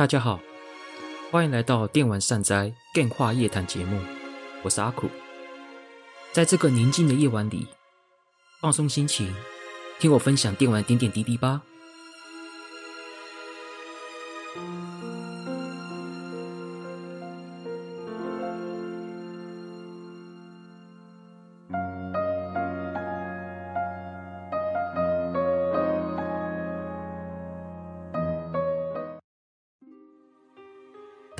[0.00, 0.40] 大家好，
[1.30, 4.00] 欢迎来到电玩善哉 Game 话夜谈节目，
[4.62, 5.10] 我是阿苦。
[6.32, 7.66] 在这个宁静的夜晚里，
[8.62, 9.30] 放松心情，
[9.98, 11.60] 听我分享电玩点点滴滴吧。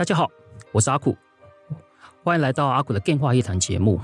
[0.00, 0.26] 大家好，
[0.72, 1.14] 我是阿苦，
[2.24, 4.00] 欢迎来到阿苦的电话夜谈节目。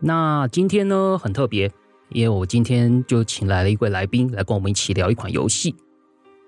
[0.00, 1.72] 那今天呢，很特别，
[2.10, 5.74] 因为我今天就请来了一位来宾来跟我们一起聊一款游戏。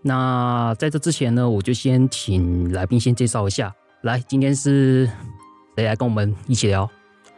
[0.02, 3.74] 那在这之前呢，我就先请来宾先介绍一下。
[4.02, 5.06] 来，今天是
[5.74, 6.86] 谁来跟我们一起聊？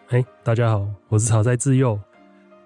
[0.09, 1.97] 哎，大家好，我是草在自幼。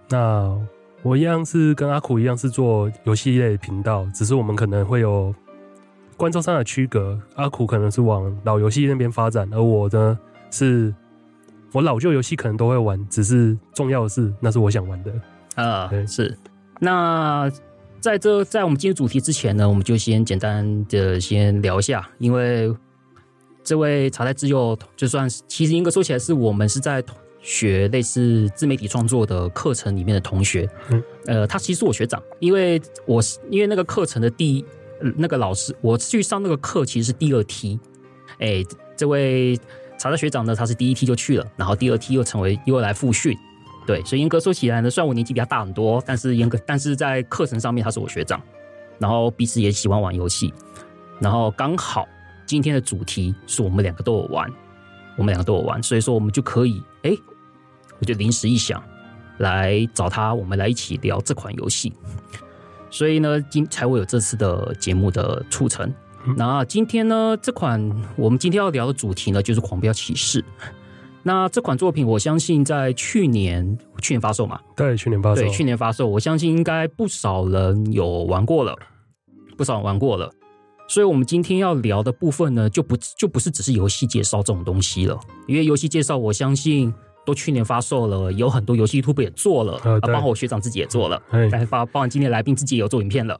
[0.08, 0.58] 那
[1.02, 5.34] 我一样是跟阿苦一样是做游戏类频道，只是我们可能会有。
[6.16, 10.18] 观众上的区隔，阿苦可能是往老游戏那边发展，而我呢
[10.50, 10.94] 是，
[11.72, 15.12] 我老旧游戏可能都会玩，只是重要的是那是我想玩的
[15.56, 15.88] 啊。
[15.88, 16.34] 对，是。
[16.80, 17.50] 那
[18.00, 22.74] 在这在我们进入主题之前呢，我们就先简单的先聊一下，因为
[23.62, 27.04] 这位茶太自幼就算是其实应该说起来是我们是在
[27.42, 30.66] 学类似自媒体创作的课程里面的同学。
[30.90, 34.64] 嗯，呃，他其实是我学长，因为我是因为那个课程的第一。
[35.16, 37.78] 那个老师，我去上那个课其实是第二梯，
[38.38, 38.62] 哎，
[38.96, 39.56] 这位
[39.98, 43.36] 茶太学长呢，他是第一梯就去了，然后第二梯又成为又来复训，
[43.86, 48.40] 对，所以严格说起来呢，虽然我年纪比他大很多，但是严格但是在课程上面他是我学长，
[48.98, 50.52] 然后彼此也喜欢玩游戏，
[51.20, 52.06] 然后刚好
[52.46, 54.50] 今天的主题是我们两个都有玩，
[55.16, 57.16] 我们两个都有玩，所以说我们就可以，哎，
[57.98, 58.82] 我就临时一想，
[59.38, 61.92] 来找他，我们来一起聊这款游戏。
[62.90, 65.92] 所以呢，今才会有这次的节目的促成。
[66.36, 67.80] 那今天呢，这款
[68.16, 70.42] 我们今天要聊的主题呢，就是《狂飙骑士》。
[71.22, 74.60] 那这款作品，我相信在去年去年发售嘛？
[74.76, 75.42] 对，去年发售。
[75.42, 78.76] 对，去年发售，我相信应该不少人有玩过了，
[79.56, 80.30] 不少人玩过了。
[80.88, 86.94] 所以我们今天要聊的部分呢，就不就不是只是游戏介绍这种东西了，因为游戏介绍，我相信。
[87.26, 91.20] 都去年发售了，有很多游戏 YouTube 也做了，啊，包括我学长自己也做了，
[91.50, 93.38] 但是包包括今天来宾自己也有做影片了。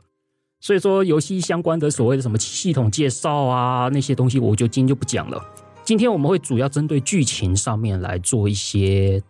[0.61, 5.41] 所以说，游戏相关的所谓的什么系统介绍啊，那些东西，我就今天就不讲了。
[5.85, 9.23] 今天我们会主要针对剧情上面来做一些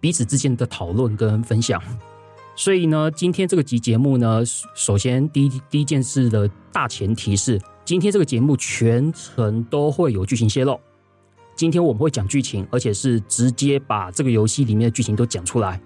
[0.00, 1.80] 彼此之间的讨论跟分享。
[2.56, 4.42] 所以呢，今天这个集节目呢，
[4.74, 10.80] 首先第一第一件事的大前提是，今天这个节目全程都会有剧情泄露。
[11.60, 15.78] 今天我们会讲剧情，而且是直接把这个游戏里面的剧情都讲出来。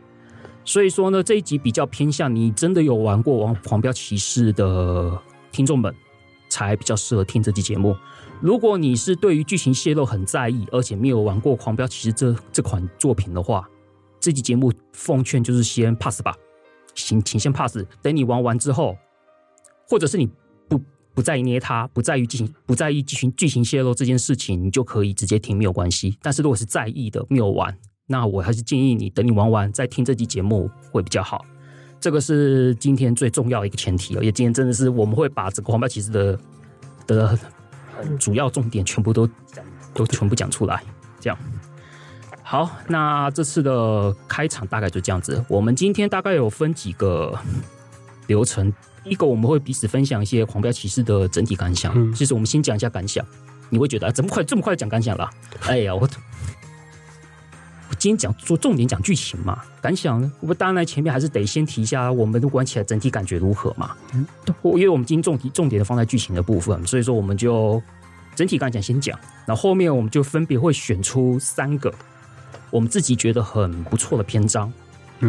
[0.65, 5.21] 所以说呢，这一集比较偏向你真的有玩过《王狂飙骑士》的
[5.51, 5.93] 听众们，
[6.49, 7.97] 才比较适合听这集节目。
[8.41, 13.69] 如果你是对于剧情泄露很在意，而且没有玩过《狂飙骑士》这这款作品的话，
[14.21, 16.37] 这集节目奉劝就是先 pass 吧，
[16.95, 17.85] 请请先 pass。
[18.01, 18.97] 等你玩完之后，
[19.89, 20.31] 或者是你。
[21.15, 26.19] 不在意捏它，不在于进行，不在意剧情剧情泄露这件事情，你就可以直接听，没有关系。
[26.21, 27.75] 但是如果是在意的，没有玩，
[28.07, 31.45] 那我还是建议你等你玩完再听这集节目会比较好。
[32.01, 36.39] 这个是今天最重要的一个前提，而且今天真的是我们会把这个《狂飙骑士》的
[37.07, 37.39] 的
[38.19, 39.27] 主要重点全部都
[39.95, 40.83] 都全部讲出来。
[41.21, 41.39] 这样
[42.43, 45.43] 好，那这次的开场大概就这样子。
[45.49, 47.39] 我们今天大概有分几个
[48.27, 48.71] 流程。
[49.05, 51.93] 一个我们会彼此分享一些《狂飙骑士》的整体感想。
[51.95, 53.25] 嗯，其实我们先讲一下感想。
[53.71, 55.29] 你会觉得怎么快这么快讲感想了？
[55.63, 56.09] 哎呀，我
[57.89, 60.31] 我今天讲做重点讲剧情嘛，感想呢？
[60.41, 63.97] 我当然前面还是得先提一下我们都玩起来整体感觉如何嘛。
[64.13, 64.25] 嗯，
[64.63, 67.83] 因为我们今天重点重点的放在剧情的部分，所以说我们就
[68.37, 71.93] 整体感想先讲，然后后面我们就分别会选出三个
[72.71, 74.73] 我们自己觉得很不错的篇章。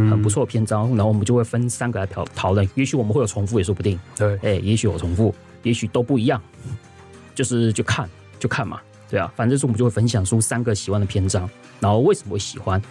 [0.09, 2.67] 很不错的篇章，然后我们就会分三个来讨讨论。
[2.75, 3.99] 也许我们会有重复，也说不定。
[4.15, 5.33] 对，哎、欸，也许有重复，
[5.63, 6.41] 也许都不一样。
[7.33, 8.09] 就是就看
[8.39, 8.79] 就看嘛，
[9.09, 11.49] 对啊，反正是我们就会分享出三个喜欢的篇章，
[11.81, 12.81] 然后为什么会喜欢。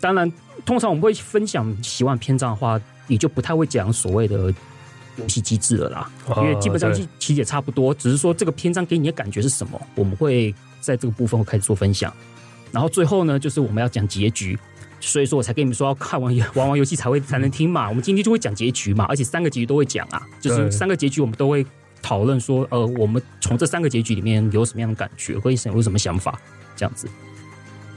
[0.00, 0.32] 当然，
[0.64, 4.54] 通常我们会分享喜欢篇章的话，也就不太会讲所谓的
[5.16, 12.10] 游戏机制了啦，因为基本上其实也差不多，只是说这个篇章给你的感觉是什么，我们会在这个部分会开始做分享。
[12.72, 14.58] 然后最后呢，就是我们要讲结局。
[15.00, 17.88] 所以说我才跟你们说要看完玩完游戏才会才能听嘛。
[17.88, 21.64] 我们今天就会讲结局嘛，而且三个结局都会讲啊，就是三个结局我们都会
[22.02, 26.38] 讨论说，呃，我们从这三个结局里面有什么样的感觉，或者有什么想法
[26.76, 27.08] 这样子。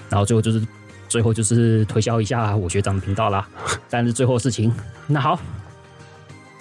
[0.09, 0.65] 然后最后就是
[1.07, 3.47] 最后就是推销一下我学长的频道啦。
[3.89, 4.73] 但是最后事情，
[5.07, 5.39] 那好，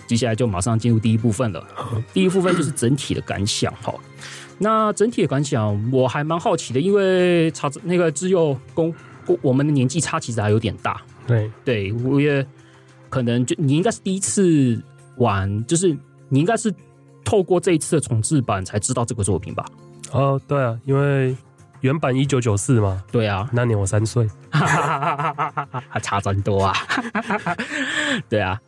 [0.07, 1.67] 接下来就马上进入第一部分了。
[2.13, 3.95] 第一部分就是整体的感想哈。
[4.59, 8.95] 那整体的感想，我还蛮好奇的，因为查那个只有公
[9.43, 11.00] 我们的年纪差其实还有点大。
[11.27, 12.44] 对对，我也
[13.09, 14.82] 可能就你应该是第一次
[15.17, 15.97] 玩，就是
[16.29, 16.75] 你应该是
[17.25, 19.65] 透过这一次的重置版才知道这个作品吧？
[20.11, 21.37] 哦，对啊，因为
[21.82, 23.00] 原版一九九四嘛。
[23.12, 26.75] 对啊，那年我三岁，还 差真多啊！
[28.29, 28.61] 对啊，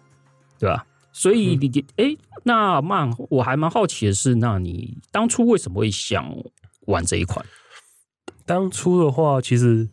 [0.58, 6.32] 对啊，所以你哎、嗯，那曼我还蛮好奇的是，那你当初为什么会想
[6.86, 7.44] 玩这一款？
[8.46, 9.88] 当初的话，其实。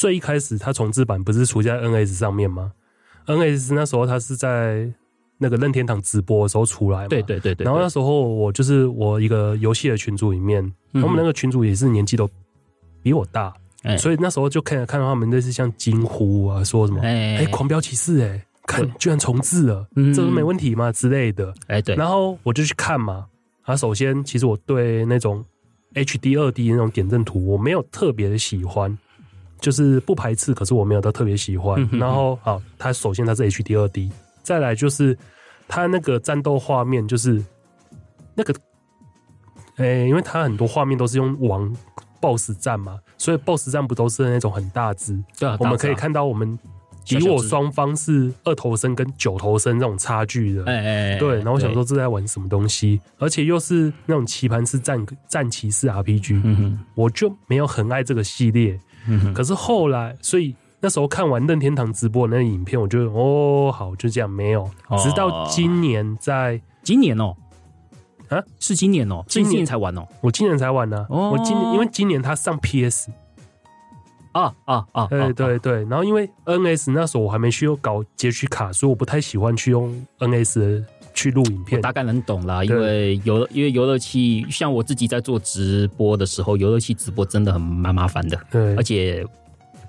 [0.00, 2.72] 最一开始，它重置版不是出在 NS 上面吗
[3.26, 4.90] ？NS 那时候它是在
[5.36, 7.08] 那个任天堂直播的时候出来嘛。
[7.08, 7.66] 对对对对。
[7.66, 10.64] 然后那时候我就是我一个游戏的群组里面，
[10.94, 12.26] 他们那个群主也是年纪都
[13.02, 13.52] 比我大，
[13.98, 21.52] 所以那时候就看看到他们类似像惊呼啊，说什么哎，狂飙骑士哎，看居然重置了，这都没问题吗之类的？
[21.66, 21.94] 哎对。
[21.94, 23.26] 然后我就去看嘛。
[23.64, 25.44] 啊，首先其实我对那种
[25.92, 28.96] HD 二 D 那种点阵图我没有特别的喜欢。
[29.60, 31.88] 就是不排斥，可是我没有到特别喜欢。
[31.92, 34.10] 然后，好，它首先它是 HD 二 D，
[34.42, 35.16] 再来就是
[35.68, 37.44] 它那个战斗画面，就是
[38.34, 38.54] 那个，
[39.76, 41.70] 哎、欸，因为它很多画面都是用王
[42.20, 45.22] BOSS 战嘛，所以 BOSS 战不都是那种很大只？
[45.38, 46.58] 对啊，我们可以看到我们
[47.04, 50.64] 敌我双方是二头身跟九头身这种差距的。
[50.64, 51.36] 哎哎，对。
[51.36, 58.78] 然后我想说这在玩什么东西，而且又是那种棋盘式战战棋式 RPG，嗯，我就没有很爱这个系列。
[59.08, 64.68] 嗯，可是后来，所以那时候看完任天堂直播的那个影片，我觉得哦，好，就这样没有。
[64.98, 67.36] 直到今年在，在今年哦，
[68.28, 71.06] 啊，是今年哦，今年，才玩哦，我今年才玩呢、啊。
[71.10, 73.10] 哦，我今年因为今年他上 PS，
[74.32, 75.84] 啊啊啊，对对对。
[75.84, 80.84] 然后因为 NS 那时候我还没需要搞截取卡，所以我不太喜欢去用 NS。
[81.12, 89.26] 去录影片，我大概能懂啦，因为游因为游乐器，像我自己在做直播的时候，游乐器直播真的很蛮麻烦的，对，而且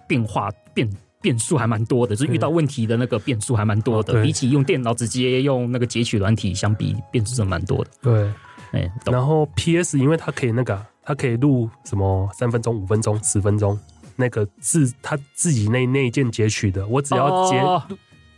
[0.08, 0.90] 变化变
[1.22, 7.92] 变数还蛮多的，就是遇到问题的那个变数还蛮多的，比起用电脑直接用那个截取软体相比，变数真的蛮多的。
[8.02, 8.24] 对，
[8.72, 13.80] 哎、欸，然后 PS 因为它可以那个，它可以录什么三分钟、五分钟、十分钟，
[14.22, 17.84] 那个自他自己那那一件截取的，我只要截、哦、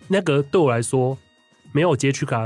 [0.07, 1.18] 那个对我来说。
[1.75, 2.39] 没有截取卡，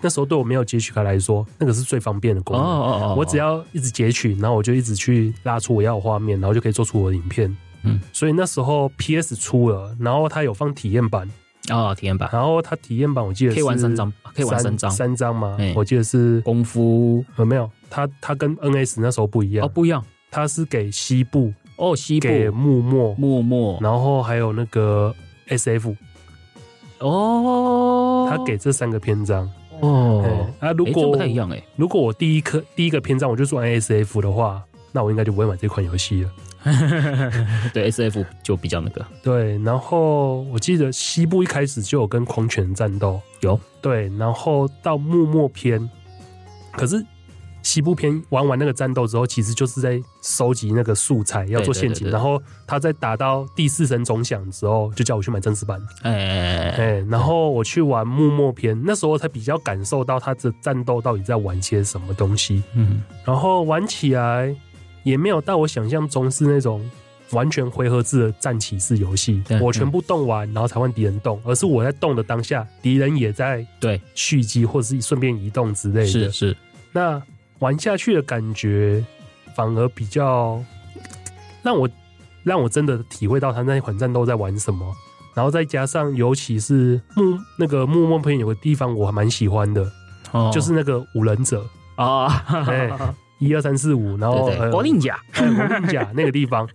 [0.00, 2.66] 那时候对我没有截取卡来说，那个是最方便的功能。
[2.66, 3.18] Oh, oh, oh, oh.
[3.20, 7.56] 我只要一直截取，然后我就一直去拉出我要的画面，然后就可以做出我的影片。
[7.84, 11.30] 嗯，所以那时候 PS 出了，然后它有放体验版
[11.68, 12.28] 啊，oh, 体验版。
[12.32, 15.56] 然后它体验版我记得是可以玩三张，可以玩三张，三张吗？
[15.76, 17.70] 我记得是功夫，有没有？
[17.88, 20.04] 它它跟 NS 那时候不一样哦，不一样。
[20.28, 25.12] 它是给西部哦，西部给幕末幕末，然后还有那个
[25.48, 25.96] SF。
[27.00, 29.50] 哦，他给这三个篇章
[29.80, 34.62] 哦，啊，如果、欸、不太一样哎，如果我第一颗第一个篇章我就做 SF 的话，
[34.92, 36.30] 那我应该就不会买这款游戏了。
[37.74, 39.04] 对，SF 就比较那个。
[39.20, 45.90] 对，然后我记得西部一开始就有跟狂犬战斗，有对，然后到幕末篇，
[46.70, 47.04] 可是。
[47.62, 52.10] 西部片玩完那个战斗之后，其实就是在收集那个素材，要做陷阱。
[52.10, 55.80] 然后他在打到第四声钟响之后，就叫我去买正式版。
[56.02, 57.06] 哎哎哎！
[57.08, 62.62] 然后我去玩幕末篇，那时候才比较感受到他的战斗到底在玩些什么东西。
[62.74, 64.54] 嗯，然后玩起来
[65.04, 66.84] 也没有到我想象中是那种
[67.30, 69.40] 完全回合制的战棋式游戏。
[69.60, 76.06] 我全部动完，然后才换敌人动，而是我在动的当下，敌人也在对蓄积或者是顺便移动之类的。
[76.06, 76.56] 是是，
[76.90, 77.22] 那。
[77.62, 79.04] 玩下去的感觉，
[79.54, 80.60] 反而比较
[81.62, 81.88] 让我
[82.42, 84.92] 让我真的体会到他那一款战斗在玩什么。
[85.32, 89.90] 然后再加上，尤其是木那个幕末篇有个地方我还蛮喜欢的，
[90.32, 91.64] 哦，就是那个五忍者
[91.94, 92.26] 啊，
[92.66, 92.90] 哎，
[93.38, 96.68] 一二三四五， 然后国令甲，国令甲 那个地方，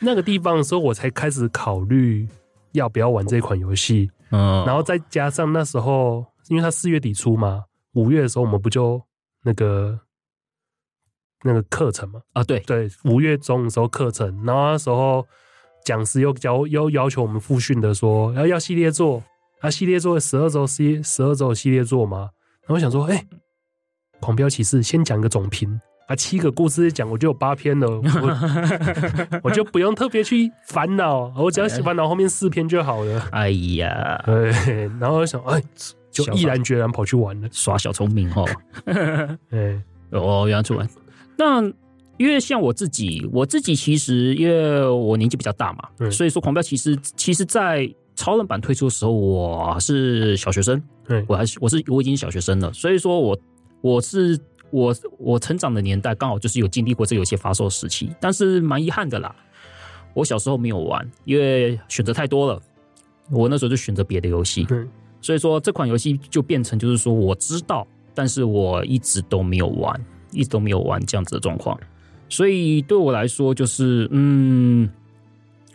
[0.00, 2.28] 那个地方的时候，我才开始考虑
[2.72, 4.10] 要不要玩这款游戏。
[4.32, 7.62] 嗯，然后再加上那时候，因为他四月底出嘛，
[7.94, 9.00] 五月的时候我们不就
[9.44, 9.96] 那个。
[11.42, 15.24] 那个课程嘛，啊对对，五月中的时候课程，然后那时候
[15.84, 19.22] 讲师又教又要求我们复训的说，要要系列做，
[19.60, 22.30] 啊系列做十二周系十二周系列做嘛，
[22.62, 23.26] 然后我想说，哎、欸，
[24.20, 25.78] 狂飙骑士先讲个总评，
[26.08, 33.28] 啊七个故事讲我就有八篇了，我， 我就不用特别去烦恼，我只要喜欢恼后面四篇就好了。
[33.30, 34.50] 哎呀，对，
[34.98, 35.62] 然后我想，哎，
[36.10, 38.48] 就毅然决然跑去玩了，耍小聪明哦，
[39.50, 40.88] 哎，哦，原来去玩。
[41.38, 41.62] 那
[42.18, 53.38] 因为像我自己，我自己其实因为我年纪比较大嘛，所以说狂飙其实其实，在超人版推出的时候，我是小学生，对，我还是我是我已经小学生了，所以说我
[53.82, 54.38] 我是
[54.70, 59.36] 我我成长的年代刚好就是有经历过这游戏发售时期，但是蛮遗憾的啦，
[60.14, 62.62] 我小时候没有玩，因为选择太多了，
[63.30, 64.86] 我那时候就选择别的游戏，对，
[65.20, 71.78] 所以说这款游戏就变成就是说我知道，但是我一直都没有玩，一直都没有玩这样子的状况，
[72.28, 74.88] 所以对我来说就是嗯，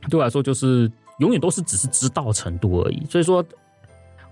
[0.10, 0.92] 对我来说就是。
[1.20, 3.46] 永远都是只是知道程度而已，所以说，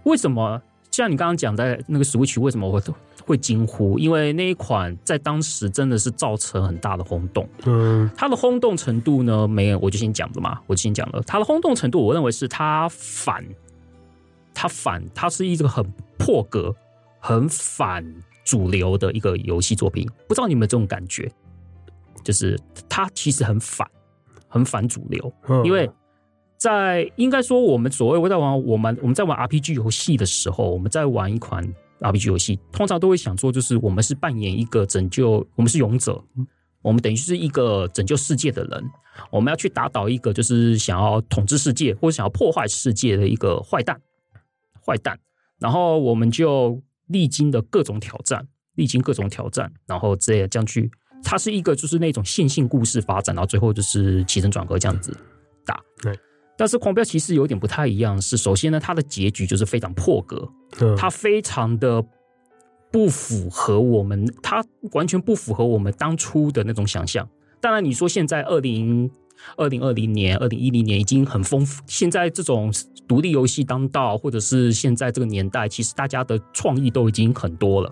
[0.05, 0.59] 为什么
[0.89, 2.81] 像你刚刚讲在那个 Switch 为什么会
[3.23, 3.99] 会惊呼？
[3.99, 7.47] 因为那一款在当时真的是造成很大的轰动。
[7.67, 13.45] 嗯，它的轰动程度呢，没有，我就先讲了嘛，我就先讲了它的轰动程度，我认为是它反，
[14.55, 15.85] 它反，它是一个很
[16.17, 16.75] 破格、
[17.19, 18.03] 很反
[18.49, 20.07] 主流的一个游戏作品。
[20.27, 21.31] 不知道你们有没有这种感觉？
[22.23, 23.87] 就是它其实很反，
[24.47, 25.89] 很反主流，因为。
[26.61, 31.63] 在应该说，我们所谓我在玩我们我们在玩 RPG 游戏的时候，我们在玩一款
[32.01, 36.21] RPG 游戏，通常都会想做，就是我们是扮演一个拯救，我们是勇者，
[36.81, 38.83] 我们等于是一个拯救世界的人，
[39.31, 43.97] 我们要去打倒一个就是想要统治世界或者想要破坏世界的一个坏蛋，
[44.85, 45.17] 坏蛋，
[45.59, 46.77] 然后我们就
[47.09, 50.89] 历经的各种挑战，历经各种挑战，然后这样这样去，
[51.23, 55.15] 它是一个就是那种线性故事发展，然后最后就是起承转合这样子
[55.65, 56.17] 打，对。
[56.57, 60.45] 但是狂飙其实有点不太一样，是首先呢，它的结局就是非常破格，
[60.97, 62.03] 它非常的
[62.91, 64.61] 不符合我们，它
[64.91, 67.25] 完全不符合我们当初的那种想象。
[67.61, 69.09] 当然，你说现在二零
[69.57, 72.73] 二零二零年、二零一零年已经很丰富，现在这种
[73.07, 77.91] 独立游戏当道，或者是现在这个年代，其实大家的创意都已经很多了。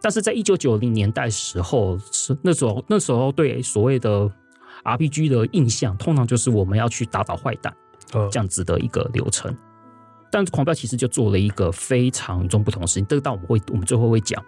[0.00, 4.30] 但是在一九九零年代时候，是那时候那时候对所谓的
[4.84, 7.74] RPG 的印象，通常就是我们要去打倒坏蛋。
[8.30, 9.56] 这样子的一个流程，
[10.30, 14.44] 但狂飙其实就做了一个非常与众不同的事情，这个到我们会我们最后会讲。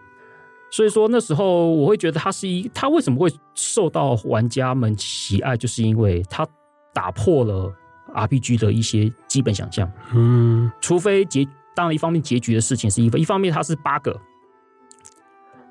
[0.74, 6.44] 所以说那时候我会觉得他是一，他为什么会受到玩家们喜爱，就是因为他
[6.92, 7.72] 打破了
[8.12, 9.88] RPG 的一些基本想象。
[10.12, 14.20] 嗯，除非结，当然一方面结局的事情是一一方面，它是八个。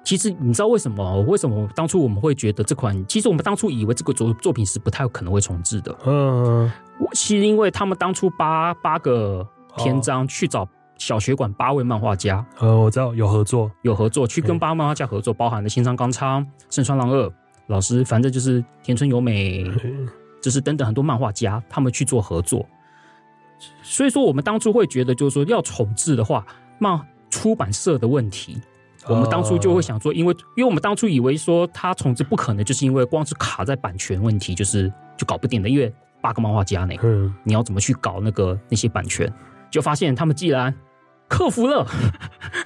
[0.05, 1.21] 其实你知道为什么？
[1.23, 3.05] 为什么当初我们会觉得这款？
[3.05, 5.93] 其实我们当初以为这个作作品是不太有可能会重置的。
[6.05, 6.71] 嗯，
[7.11, 9.45] 其实因为他们当初八八个
[9.75, 10.65] 篇章去找
[11.05, 12.45] 小学馆八位漫画家。
[12.59, 17.29] 呃，我知道有合作，有合作去跟八漫画家合作，包含了新仓刚昌、盛川浪二
[17.67, 19.69] 老师，反正就是田村由美，
[20.41, 22.65] 就是等等很多漫画家，他们去做合作。
[23.81, 26.45] 所以说，我们当初会觉得，就是说要重置的话，
[26.79, 26.97] 漫
[27.29, 28.61] 出版社的问题。
[29.05, 35.67] 我们当初就会想说，因为因为我们当初以为说他重置不可能，就是因为光是卡在版权问题，就是就搞不定的。
[35.67, 39.29] 因为八个漫画家呢，嗯，你要怎么去搞那个那些版权？
[39.69, 40.71] 就发现他们既然
[41.33, 41.87] 克服了，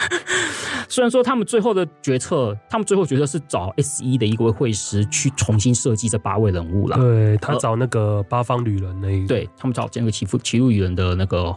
[0.89, 6.97] 虽然说他们最后的决策，他们最后决策是找 S E 的一位会师去重新设计这八位人物了。
[6.97, 11.55] 对，他找那个八方旅人那一个，对他们找这个骑富骑路旅人的那个。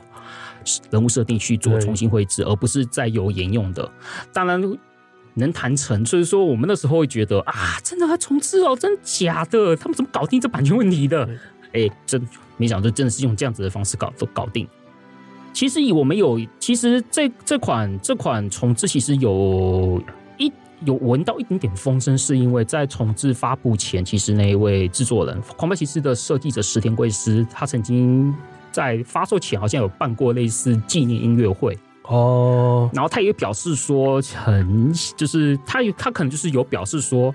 [0.90, 3.90] 人物设定去做重新绘制，而不是再有沿用的。
[4.31, 4.61] 当然
[5.33, 9.75] 能谈成，所以说我们那时候会觉得啊，真的还重置哦，真的假的？
[9.75, 11.26] 他们怎么搞定这版权问题的？
[11.73, 12.23] 哎，真
[12.59, 14.69] 没想到，真的是用这样子的方式搞都搞定。
[15.52, 20.02] 其实以我们有，其实这这款这款重置其实有
[20.38, 20.52] 一
[20.85, 28.35] 有闻到一点点风声，是因为在重置发布前，其实那一位制作人《狂飙骑士》的设计者石田贵司，他曾经。
[28.73, 32.97] 在发售前好像有办过类似纪念音乐会哦，oh.
[32.97, 37.35] 然后他也表示说很就是他他可能就是有表示说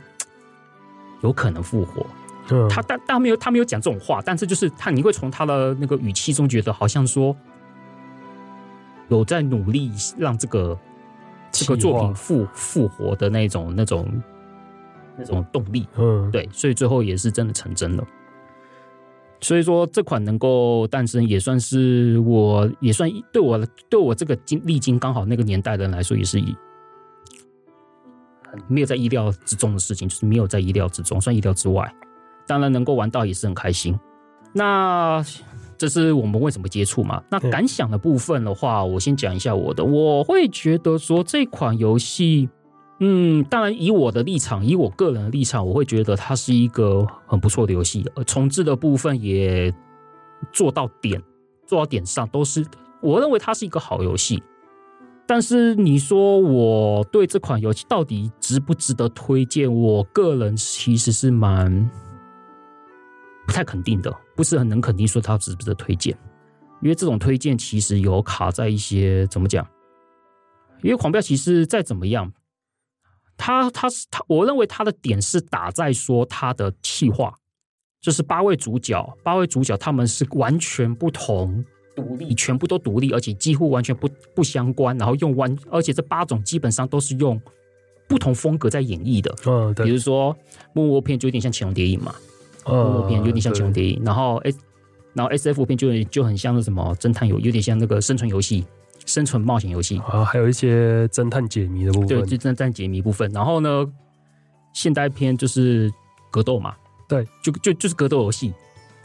[1.23, 2.07] 有可能复活，
[2.51, 7.35] 嗯，他但但没有他没有讲这种话，但是就是他你会从他的那个语气中觉得好像说
[9.09, 10.77] 有在努力让这个
[11.51, 14.21] 这个作品复复活的那种那种
[15.17, 18.05] 那种动力，嗯，对，所以最后也是真的成真了。
[19.41, 26.55] 所以说这款能够诞生，也算是我也算对我对我这个经历经刚好那个年代的人来说，也是一
[28.67, 31.93] 没有在意料之中的事情，就是没有在意料之中，算意料之外。
[32.47, 33.99] 当然能够玩到也是很开心。
[34.53, 35.23] 那
[35.77, 37.21] 这是我们为什么接触嘛？
[37.29, 39.83] 那感想的部分的话，我先讲一下我的。
[39.83, 42.49] 我会觉得说这款游戏。
[43.01, 48.09] 嗯，当然，以我的立场，以我个人的立场，我会觉得它是一个很不错的游戏。
[48.15, 49.69] 而重置的部分也
[50.53, 51.21] 做到点，
[51.67, 52.65] 做到点上，都是
[53.01, 54.41] 我认为它是一个好游戏。
[55.27, 59.69] 但是你说我对这款游戏到底值不值得推荐？
[59.73, 61.89] 我个人其实是蛮
[63.45, 66.15] 不太肯定的，不是很能肯定说它值不值得推荐。
[66.81, 69.65] 因为这种推荐其实有卡在一些怎么讲？
[70.83, 72.31] 因为狂飙其实再怎么样，
[73.37, 77.33] 它它是它，我认为它的点是打在说它的气化，
[78.01, 81.63] 就是八位主角，八位主角他们是完全不同、
[81.95, 84.95] 独立，全部都独立，而且几乎完全不不相关。
[84.97, 87.41] 然后用完，而且这八种基本上都是用
[88.07, 89.33] 不同风格在演绎的。
[89.47, 89.85] 嗯，对。
[89.85, 90.37] 比如说
[90.73, 92.13] 木屋片就有点像潜龙谍影嘛，
[92.65, 94.57] 幕末片有点像潜龙谍影，然后 S，
[95.13, 98.65] 然后 S F 片就就很像那什么侦探游，有点像那个生存游戏。
[99.05, 103.31] 生存冒险游戏啊，还有一些侦探解谜的部分，对，就侦探解谜部分。
[103.31, 103.85] 然后呢，
[104.73, 105.93] 现代片就是
[106.31, 106.73] 格斗嘛，
[107.07, 108.51] 对，就就就是格斗游戏，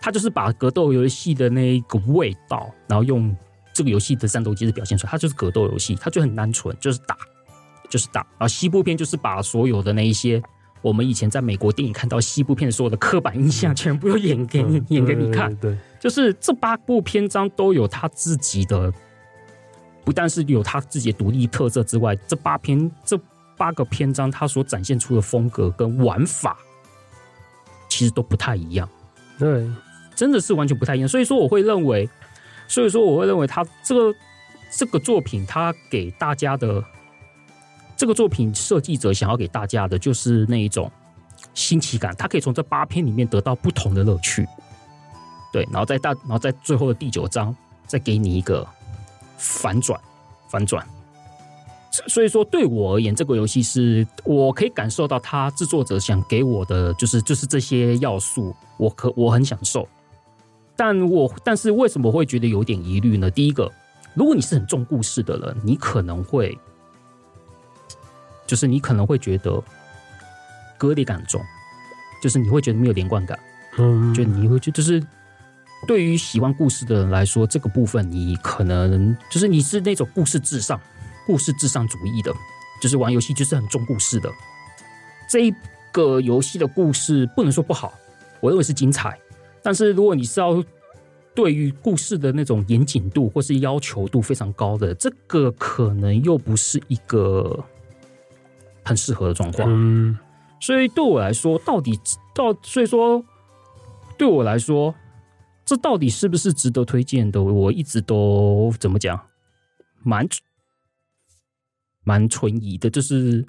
[0.01, 3.37] 它就是把格斗游戏的那一个味道，然后用
[3.75, 5.11] 这个游戏的战斗机制表现出来。
[5.11, 7.15] 它就是格斗游戏，它就很单纯，就是打，
[7.91, 8.23] 就是打。
[8.23, 10.43] 然后西部片就是把所有的那一些
[10.83, 15.55] 我们以前在美国电影看到西部片所有的刻板印象，全部都演给你、嗯、演给你看。
[15.57, 18.93] 对，就是这八部篇章都有他自己的。
[20.03, 23.21] 不但是有他自己的独立特色之外，这八篇这
[23.57, 26.57] 八个篇章，他所展现出的风格跟玩法，
[27.89, 28.89] 其实都不太一样。
[29.39, 29.71] 对，
[30.17, 31.09] 真的是完全不太一样。
[31.09, 32.09] 所以说，我会认为，
[32.67, 34.19] 所以说我会认为他这个
[34.73, 36.83] 这个作品，他给大家的
[38.01, 40.91] 这个作品设计者想要给大家的，就是那一种
[41.53, 42.17] 新奇感。
[42.17, 44.49] 他可以从这八篇里面得到不同的乐趣。
[45.53, 47.55] 对，然后在大，然后在最后的第九章，
[47.87, 48.67] 再给你一个。
[49.37, 50.01] 反转，
[50.49, 50.87] 反转。
[52.09, 59.87] 所以说，对我而言，这个游戏是我可以感受到他制作者想给我的，就是就是这些要素，我可我很享受。
[60.75, 63.31] 但我但是为什么会觉得有点疑虑呢？
[63.31, 63.71] 第一个，
[64.15, 66.59] 如果你是很重故事的人，你可能会，
[68.51, 69.63] 就是你可能会觉得
[70.77, 71.41] 割裂感重，
[72.21, 73.39] 就是你会觉得没有连贯感，
[73.79, 75.01] 嗯，就你会觉得就是。
[75.89, 80.79] 对于喜欢故事的人来说，这个部分你可能就是你是那种故事至上、
[81.27, 82.31] 故事至上主义的，
[82.83, 84.31] 就是玩游戏就是很重故事的。
[85.27, 85.55] 这一
[85.91, 87.95] 个游戏的故事不能说不好，
[88.41, 89.19] 我认为是精彩。
[89.63, 90.63] 但是如果你是要
[91.35, 97.65] 对于故事的那种严谨度或是要求度非常高的，这个可能又不是一个
[98.85, 99.69] 很适合的状况。
[99.71, 100.19] 嗯，
[100.61, 101.99] 所以对我来说，到底
[102.35, 103.25] 到所以说
[104.19, 104.95] 对我来说。
[105.63, 107.41] 这到底是不是值得推荐的？
[107.41, 109.21] 我一直都怎么讲，
[110.03, 110.27] 蛮
[112.03, 113.47] 蛮存疑的，就是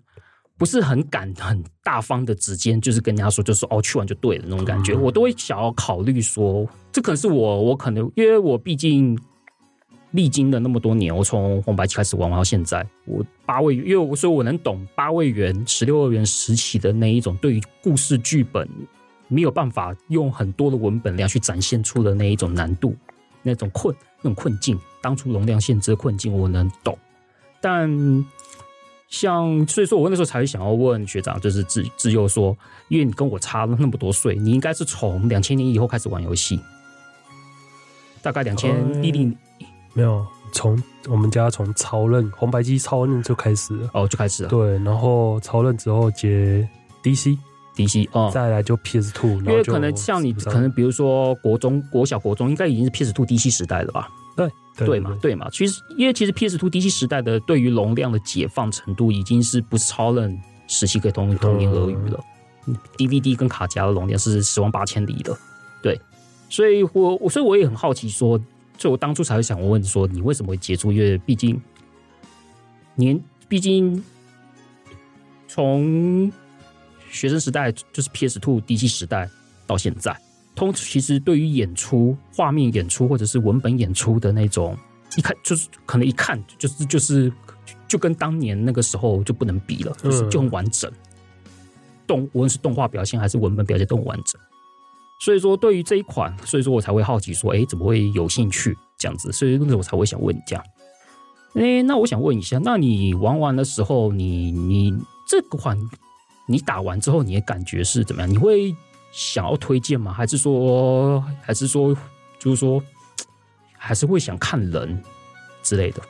[0.55, 4.93] 不是很敢很大方的直接就是跟人家说，就是哦去玩就对了那种感觉。
[4.93, 9.17] 我都会想要考虑说，这可能是我我可能因为我毕竟
[10.11, 18.67] 历经了那么多年，我从红白机开始玩玩到现在，我八位，因为我所以我能懂八位元、十六位元时期的那一种对于故事剧本。
[19.33, 22.93] 没有办法用很多的文本量去展现出的那一种难度，
[23.43, 26.97] 那种困，那种困境，当初容量限制的困境，我能懂。
[27.61, 27.89] 但
[29.07, 32.57] 像，所以说我那时候才会想要问学长，就是自自幼说，
[32.89, 36.59] 因为你跟我差了那么多岁，你应该是从两千年以后开始玩游戏，
[38.21, 39.33] 大概两千一零，
[39.93, 46.67] 没有，从我们家从超任红白机超任就开始了，哦，就开始了，对，然后超任之后接
[47.03, 47.37] DC。
[47.73, 54.09] DC 哦，再来就 PS Two，因为可能像你，可能比如说国中、国小、国中，应该已经是 PS Two DC 时代了吧？
[54.35, 55.49] 对对，对嘛，对嘛。
[55.49, 62.19] 其实，因为其实 PS Two DC 时代的对于容量的解放程度，已经是不是超任时期可以同同年而语了。
[62.67, 65.35] 嗯、DVD 跟卡夹的容量是十万八千里的，
[65.81, 65.99] 对。
[66.49, 68.45] 所以我我所以我也很好奇说，说
[68.81, 70.91] 所以我当初才会想问说，你为什么会接触？
[70.91, 71.61] 因为毕竟
[72.95, 74.03] 年，毕竟
[75.47, 76.31] 从。
[77.13, 79.29] 学生时代就是 PS Two DC 时代
[79.67, 80.17] 到现在，
[80.55, 84.77] 通其实对于演出、画面演出或者是文本演出的那种，
[85.17, 87.29] 一看就是可能一看就是就是
[87.85, 90.89] 就跟当年那个时候就不能比了，就是就很完整。
[92.07, 94.39] 动无论是动画表现还是文本表现都很完整。
[95.23, 99.31] 所以说对于这一款，所以说我才会好奇说，哎，怎么会有兴趣这样子？
[99.31, 100.65] 所以那我才会想问你这样。
[101.53, 104.93] 哎，那我想问一下，那你玩完的时候，你你
[105.27, 105.77] 这款。
[106.47, 108.29] 你打完之后，你的感觉是怎么样？
[108.29, 108.75] 你会
[109.13, 110.11] 想要推荐吗？
[110.11, 111.95] 还是说，还是说，
[112.39, 112.83] 就是说，
[113.77, 115.01] 还是会想看人
[115.63, 116.01] 之类的？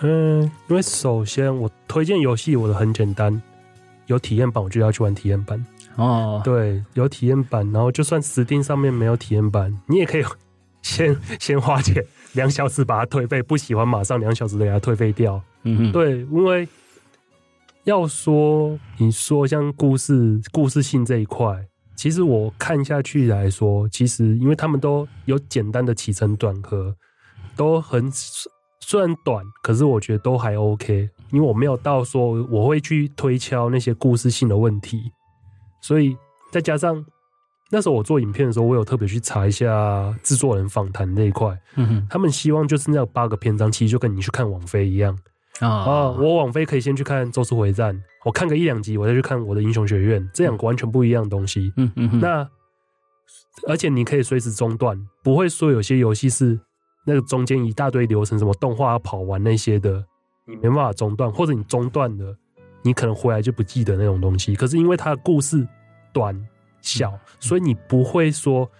[0.00, 3.40] 嗯，因为首先我推荐游戏，我的很简单，
[4.06, 5.64] 有体验版我就要去玩体验版
[5.96, 6.40] 哦。
[6.44, 10.24] 对，有体验版，然后就算 Steam 上面没有体验版，你也可以
[10.82, 15.42] 先先花钱两小时把它退费，不喜欢马上两小时的给它退费掉。
[15.62, 16.68] 嗯哼，对，因为。
[17.84, 26.96] 要说你说像故事故事性这一块，其实我看下去来说，其实因为他们都有简单的起承转合，
[27.54, 28.10] 都很
[28.80, 35.12] 虽然短，可是我觉得都还 OK，因为我没有到说我会去推敲那些故事性的问题，
[35.84, 36.16] 所以
[36.50, 37.04] 再加上
[37.70, 45.14] 那时候我做影片的时候，我有特别去查一下制作人访谈那一块，嗯哼，他们希望就是那八个篇章，其实就跟你去看网飞一样。
[45.60, 47.94] 啊、哦，我网飞可以先去看《咒术回战》，
[48.24, 51.70] 我看个一两集，我再去看我的《英雄学院》，这两个完全不一样的东西。
[51.76, 52.18] 嗯嗯嗯。
[52.18, 52.48] 那
[53.68, 56.58] 而且你可以随时中断，不会说有些游戏是
[57.04, 60.04] 那个中间一大堆流程，什么动画要跑完那些的，
[60.46, 62.34] 你没办法中断，或者你中断了，
[62.84, 64.54] 你可能回来就不记得那种东西。
[64.54, 65.66] 可是因为它的故事
[66.12, 66.40] 短
[66.80, 68.70] 小，嗯、所以你不会说。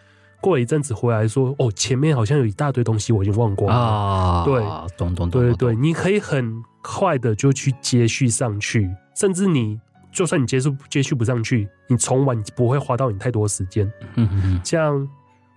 [0.40, 3.82] 过了一阵子回来说：“哦，前面好像有一大堆东西，我已经忘光了。
[3.82, 4.62] 啊”对，
[4.94, 9.80] 懂懂懂，对对，你可以很快的就去接续上去，甚至你
[10.12, 13.90] 就算你接续接续不上去，你重玩不会花到你太多时间。
[14.16, 14.60] 嗯嗯嗯。
[14.62, 15.08] 像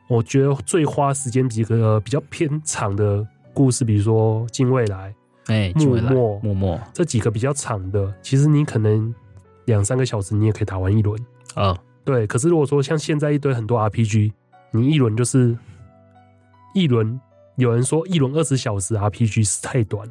[0.08, 5.12] 我觉得最花时间几个比较偏长的故事，比如说《近未来》
[5.48, 9.14] 哎，《默默默默这几个比较长的，其实你可能
[9.66, 11.20] 两三个小时你也可以打完一轮
[11.56, 11.78] 啊。
[12.04, 14.32] 对，可是如果说像现在一堆很多 RPG。
[14.72, 15.58] 你一轮就是
[16.76, 17.20] 一轮，
[17.56, 20.06] 有人说一轮二十小时 RPG 是太短。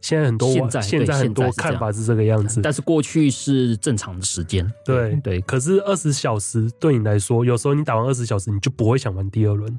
[0.00, 4.64] 现在很多现在现在很多看法是这个样子，但是过去是正常的时间。
[4.84, 9.78] 对对，对，可是二十小时对你来说，有时候你打完二十小时，你就不会想玩第二轮。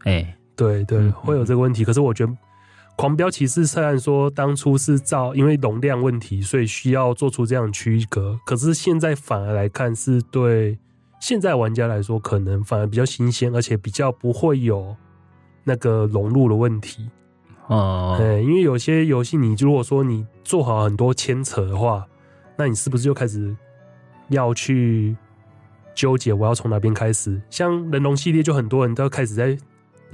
[0.00, 1.84] 哎、欸，对对，嗯、会有这个问题。
[1.84, 2.32] 可是我觉得
[3.00, 10.78] 《狂飙骑士》虽然说当初是造因为容量问题，所以需要做出这样的区隔，可是现在反而来看是对。
[11.18, 14.94] 现在玩家来说，可能反而比较新鲜，而且比较不会有
[15.64, 17.08] 那个融入的问题。
[17.68, 22.06] 哦，对，因为有些游戏，你如果说你做好很多牵扯的话，
[22.56, 23.54] 那你是不是就开始
[24.28, 25.16] 要去
[25.94, 27.40] 纠结我要从哪边开始？
[27.48, 29.56] 像人龙系列，就很多人都要开始在，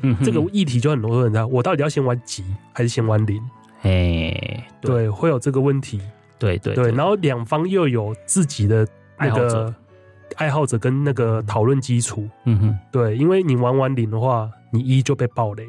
[0.02, 3.42] 嗯，这个议题就很多人在，我到底要先玩几还是先玩零？
[3.82, 6.00] 哎，对，会有这个问题。
[6.38, 8.86] 对对对，然后两方又有自己的
[9.18, 9.74] 那个。
[10.36, 10.76] 爱好者。
[10.76, 15.64] 跟那个讨论基础，嗯哼，对，因为你玩完零的话，你一就被暴雷。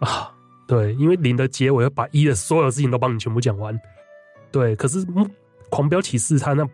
[0.00, 0.32] 啊，
[0.66, 3.78] 对，因为零的结尾要把一的所有事情都帮你全部讲完，
[4.50, 5.06] 对，可是
[5.68, 6.64] 狂飙骑士他那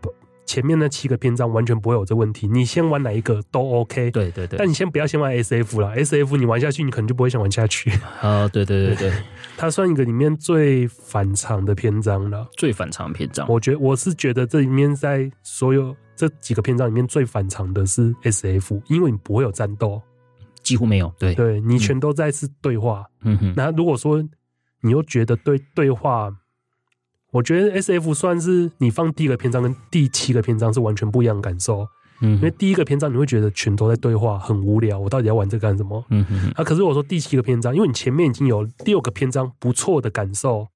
[0.48, 9.12] 前面那七个篇章完全不会有这问题，你先玩哪一个都 OK，对对对，但你先不要先玩 SF 啦，SF 你玩下去你可能就不会想玩下去 啊，对对对对，
[9.58, 15.94] 它算一个里面最反常的篇章了，最反常篇章，我觉得我是觉得这里面在所有。
[16.16, 20.02] 这几个篇章里面最反常的是 SF，因为你不会有战斗，
[20.64, 21.14] 几乎没有。
[21.16, 23.06] 对，对你全都在是对话。
[23.22, 23.54] 嗯哼。
[23.56, 24.20] 那如果说
[24.80, 26.28] 你又觉得对对话，
[27.32, 31.86] 我觉得 SF 算是你放第一个篇章跟第七个篇章是完全不一样的感受。
[32.20, 32.36] 嗯。
[32.36, 36.04] 因为第一个篇章你会觉得全都在对话，很无聊，我到底要玩这干什么？
[36.10, 36.50] 嗯哼。
[36.56, 40.68] 啊，可是我说第七个篇章，因为你前面已经有六个篇章不错的感受。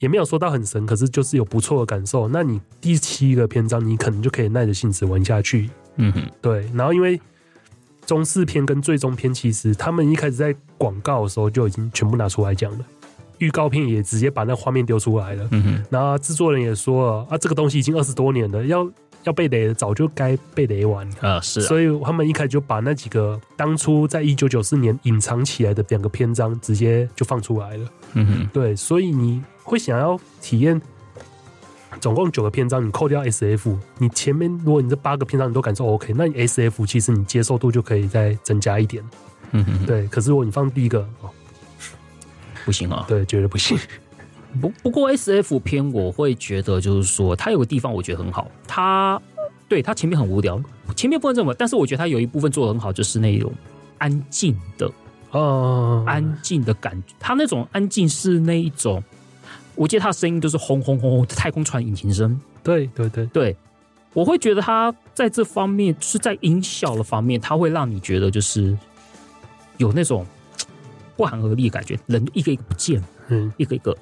[0.00, 2.26] 也没有说到很神，可是就是有不错的感受。
[2.28, 5.68] 那你第七个篇章，你可能就可以耐着性子玩下去。
[5.96, 6.66] 嗯哼，对。
[6.72, 7.20] 然后因为
[8.06, 12.84] 中四篇跟最终篇，其实他们一开始在广告的时候就已经全部拿出来讲了，
[13.40, 15.48] 预告片也直接把那画面丢出来了。
[15.50, 18.88] 嗯哼，然后制作人也说了啊，这个东西已经二十多年了，要
[19.24, 21.40] 要被雷，早就该被雷完啊。
[21.40, 27.88] 是啊，所以他们一开始就把那几个当初在一九九四年隐藏起来的两个篇章，直接就放出来了。
[28.14, 29.42] 嗯哼，对，所以你。
[29.62, 30.80] 会想要体验
[32.00, 39.04] 总共九个篇章，你扣掉 SF，你前面如果你这八个篇章你都感受 OK，那你 SF 其实你接受度就可以再增加一点。
[39.52, 40.08] 嗯哼，对。
[40.08, 41.30] 可是如果你放第一个，哦，
[42.64, 43.78] 不行啊，对，绝对不行。
[44.60, 49.20] 不不过 SF 片我会觉得就是说，它有个地方我觉得很好，它
[49.68, 50.60] 对它前面很无聊，
[50.96, 53.52] 前面不能这么，但是我觉得它有一部分做的很好，就是那种
[53.98, 54.90] 安静的，
[55.30, 59.02] 哦，安静的感觉，它那种安静是那一种。
[59.76, 63.24] 我记得他的声音都是轰轰轰轰的太空船引擎声，对对对。
[63.26, 63.56] 对，
[64.12, 68.76] 我会觉得它在这方面，就是在音效的方面，它会让你觉得就是
[69.78, 70.26] 有那种
[71.16, 73.96] 不寒而栗的感觉，人一个一个不见，嗯，一个一个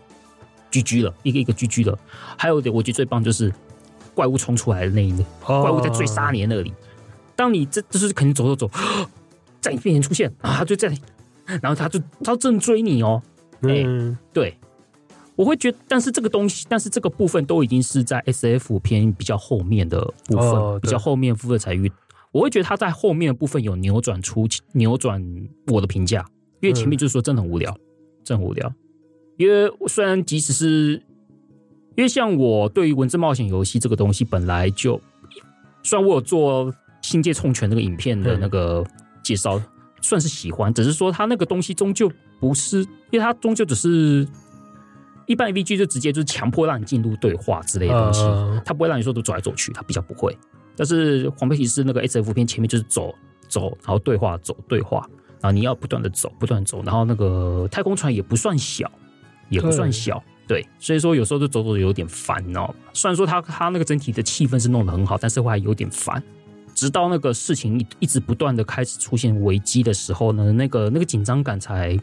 [0.71, 1.99] 居居了，一个一个居居了。
[2.37, 3.53] 还有一点，我觉得最棒就是
[4.15, 6.73] 怪物冲出来的那一幕，哦、怪物在追杀你那里，
[7.37, 8.71] 当你这就是肯定走走走，
[9.61, 10.89] 在你面前出现啊，他就在，
[11.63, 13.23] 然后他就他正追你哦，
[13.63, 14.57] 嗯，欸、对。
[15.37, 21.93] 我会觉得，但是这个东西，但是这个部分都已经是在 SF 篇比较后面的部分，哦、比较后面部分才遇。
[22.33, 25.25] 我会觉得他在后面的部分有扭转出扭转
[25.69, 26.27] 我的评价，
[26.61, 27.81] 因为前面就是说真的很无聊，嗯、
[28.25, 28.73] 真的很无聊。
[29.37, 30.93] 因为虽然即使是，
[31.97, 35.01] 因为像我对于文字冒险游戏这个东西本来就，
[35.83, 36.67] 虽然我有做
[37.03, 38.85] 《星界冲拳》那个影片的那个
[39.23, 39.61] 介绍，
[40.01, 44.27] 算是喜欢，只是说它那个东西终究不是，因为它终究只是
[45.27, 50.37] 一般 AVG 就直接就是强迫让你进入对话之类的东西，呃、他不会让你说都走来走去，他比较不会。
[50.75, 53.15] 但是黄背骑士那个 SF 片前面就是走
[53.49, 55.09] 走，然后对话走对话，
[55.41, 58.91] 然后你要不断的走，不断走，然后那个太空船也不算小，
[59.49, 62.75] 也不算小，对，对，所以说有时候就走走有点烦，你知道吗？
[62.93, 66.23] 虽然说他他那个整体的气氛是弄得很好，但是会还有点烦。
[66.75, 71.99] 直到那个事情一一直不断的开始出现危机的时候呢，那个那个紧张感才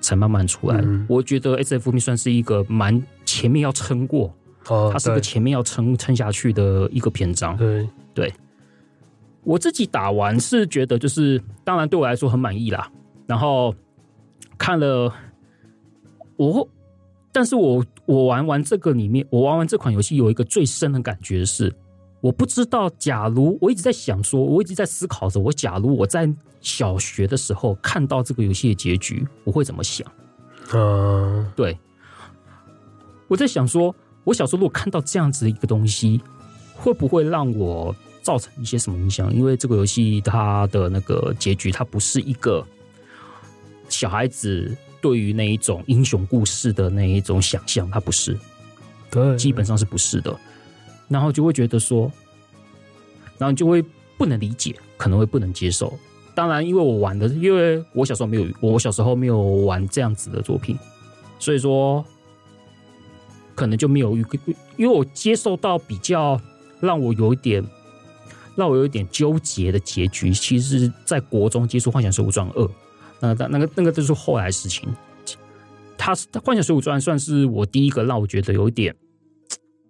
[0.00, 0.80] 才慢慢出来。
[0.80, 4.32] 嗯、我觉得 SF 篇算是一个蛮前面要撑过，
[4.68, 7.56] 哦、它是个前面要撑撑下去的一个篇章。
[7.56, 8.32] 对对，
[9.44, 12.90] 我自己打完是觉得就是，当然对我来说很满意啦。
[13.26, 13.74] 然后
[14.58, 15.12] 看了
[16.36, 16.68] 我，
[17.32, 21.72] 但是我我玩完这个里面，我玩完这款游戏有一个最深的感觉是。
[22.20, 30.06] 我不知道，假如我一直在想说，我一直在思考着，我假如我在小学的时候看到这个游戏的结局，我会怎么想？
[30.72, 31.76] 嗯，对，
[33.26, 36.22] 我在想说，我小时候如果看到这样子的一个东西，
[36.76, 39.34] 会不会让我造成一些什么影响？
[39.34, 42.64] 因为这个游戏它的那个结局，它不是一个
[43.88, 48.38] 小孩子对于那一种英雄故事的那一种想象，它不是，
[49.10, 50.34] 对，基本上是不是的。
[51.08, 52.10] 然后就会觉得说，
[53.36, 53.84] 然后就会
[54.16, 55.92] 不能理解，可能会不能接受。
[56.34, 60.78] 当然，因为我玩的，因为我小时候没有，我小时候没有玩这样子的作品，
[61.38, 62.02] 所以说
[63.54, 64.38] 可能就没有一个，
[64.78, 66.40] 因为我接受到比较
[66.80, 67.62] 让我有一点
[68.56, 72.64] 让我有一点纠结的结局，其实是在国中接触《幻想水浒传二》，
[73.20, 74.88] 那那那个那个就是后来的事情。
[75.96, 78.94] 他是《幻想水浒传》算是我第一个让我觉得有一点。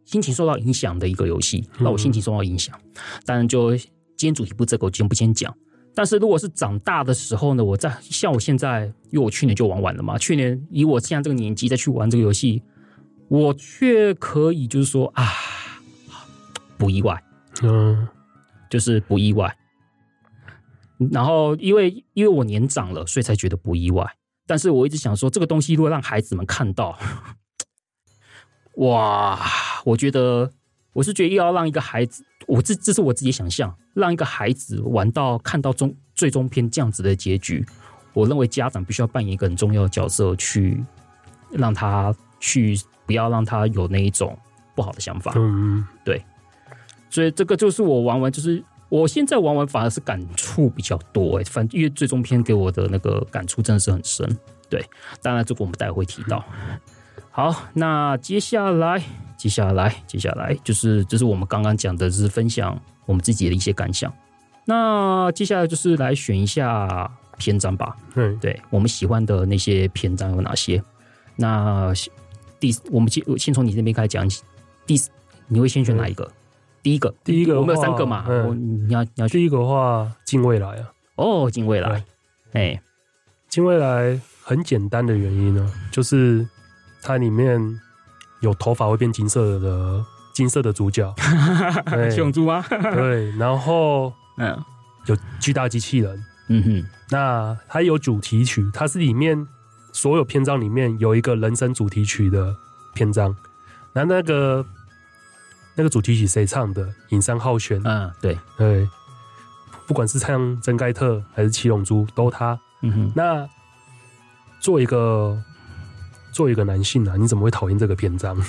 [0.04, 2.78] 心情受到影响的一个游戏，让我心情受到影响。
[3.24, 3.86] 当然，就今
[4.18, 5.56] 天主题不这个，我今天不先讲。
[5.94, 12.62] 但是如果是长大的时候呢，我在像我现在，因为我去年就玩完了嘛，去年以我现在这个年纪再去玩这个游戏，
[13.28, 15.24] 我却可以就是说啊，
[16.76, 17.18] 不意外，
[17.62, 18.06] 嗯，
[18.72, 19.54] 就是不意外。
[21.12, 24.16] 然后因为因为我年长了，所以才觉得不意外。
[24.46, 26.98] 但是我一直想说，这个东西如果让孩子们看到。
[28.76, 29.38] 哇，
[29.84, 30.50] 我觉得
[30.94, 37.66] 我是觉得要让一个孩子，我这这是我自己想象，让一个孩子玩到看到终最终篇这样子的结局，
[38.14, 40.82] 我认为家长必须要扮演一个很重要的角色，去
[41.50, 44.38] 让他去不要让他有那一种
[44.74, 45.34] 不好的想法。
[45.36, 46.24] 嗯，对，
[47.12, 54.26] 所以这个就是我玩完，就是我现在玩完反而是感触比较多哎，反正因为最终篇给我的那个感触真的是很深。
[54.70, 54.82] 对，
[55.20, 56.42] 当然这个我们待会会提到。
[57.30, 59.02] 好，那接下来，
[59.36, 64.10] 接下来，接下来就是，就是我们刚刚讲的，是分享我们自己的一些感想。
[64.64, 67.94] 那接下来就是来选一下篇章吧。
[68.14, 70.82] 嗯，对，我们喜欢的那些篇章有哪些？
[71.36, 71.92] 那
[72.58, 74.42] 第，我们先先从你这边开始讲起。
[74.86, 74.98] 第，
[75.48, 76.30] 你会先选哪一个？
[76.82, 78.24] 嗯、第一个，第一个，我们有三个嘛？
[78.28, 80.92] 嗯、你要，你要选第一个的话，近未来啊。
[81.16, 82.04] 哦，近未来。
[82.52, 82.82] 哎，
[83.48, 86.46] 近未来很简单的原因呢，就是。
[87.04, 87.60] 它里面
[88.42, 91.12] 有头发会变金色的金色的主角，
[92.14, 92.64] 熊猪吗？
[92.94, 94.56] 对，然后嗯，
[95.06, 99.44] 有巨大机器人，嗯哼，那它有主题曲，它是里面
[99.92, 102.54] 所有篇章里面有一个人生主题曲的
[102.94, 103.34] 篇章，
[103.92, 104.64] 那那个
[105.74, 106.92] 那个主题曲谁唱的？
[107.10, 108.88] 尹山浩轩，嗯，对对，
[109.86, 113.48] 不管是唱真盖特还是七龙珠，都他，嗯哼，那
[114.60, 115.42] 做一个。
[116.34, 118.42] 作为一个男性啊，你怎么会讨厌这个篇章？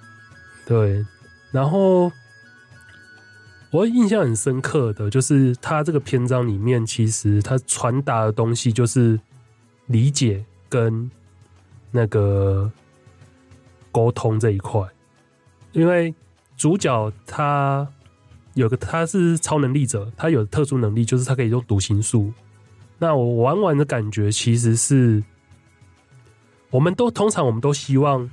[0.64, 1.04] 对，
[1.52, 2.10] 然后
[3.70, 9.20] 我印象很深刻的就是他这个篇章里面，其实他传达的东西就是
[9.84, 11.10] 理解跟
[11.90, 12.72] 那个
[13.92, 14.80] 沟通这一块。
[15.72, 16.14] 因为
[16.56, 17.86] 主角他
[18.54, 22.32] 有个他是超能力者，他有特殊能力，就是他可以用读心术。
[22.98, 25.22] 那我玩完的感觉其实是。
[26.68, 28.28] 我们都通常，我们都希望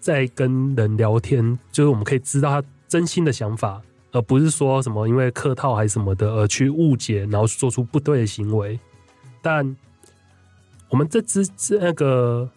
[0.00, 8.78] 在跟人聊天，就是我们可以知道他真心的想法，而不是说什么因为客套还是什么的而去误解，然后做出不对的行为。
[9.40, 9.76] 但
[10.88, 11.48] 我们这支
[11.80, 12.50] 那个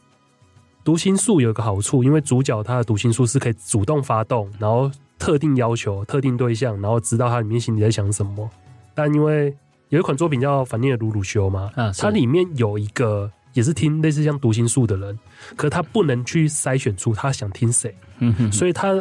[0.84, 8.50] 读心术有一个好处，因为主角他的读心术是可以主动发动，然后特定要求特定对象，然后知道他里面心里在想什么。
[8.96, 9.56] 但因为
[9.90, 13.32] 有一款作品叫《反逆的鲁鲁修》嘛，啊，它里面有一个。
[13.54, 15.20] 也是听类似像读心术的人，
[15.58, 18.94] 可他不能去筛选出他想听谁，嗯哼，所以他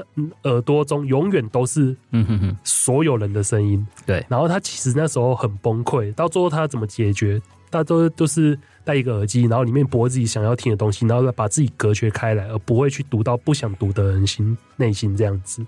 [0.43, 4.27] 耳朵中永远都是嗯哼哼所有人的声音，对。
[4.29, 7.41] 然后他其实那时候很崩溃，到最后他怎么解决？
[7.71, 15.65] 大家都都是戴一个耳机，然后里面播自己想要听的东西，然后把自己隔绝开来，而不会去读到不想读的人心内心这样子，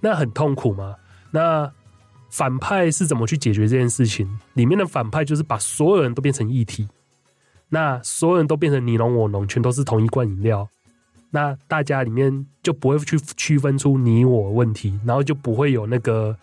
[0.00, 0.96] 那很痛苦嘛。
[1.30, 1.72] 那
[2.28, 4.28] 反派是怎么去解决这件事情？
[4.54, 6.88] 里面的反派就是把所有人都变成一体，
[7.68, 10.68] 那所有人都变成你侬我侬，全都是同一罐饮料。
[11.32, 16.36] 那大家里面就不会去区分出你我问题，然后就不会有那个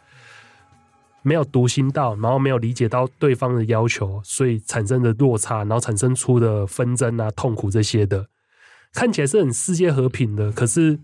[1.21, 8.27] 没有读心到，然后没有理解到对方的要求，所以产生的落差，然后产生出的纷争啊、痛苦这些的，
[8.93, 10.53] 看起来是很世界和平的。
[10.53, 10.97] 可是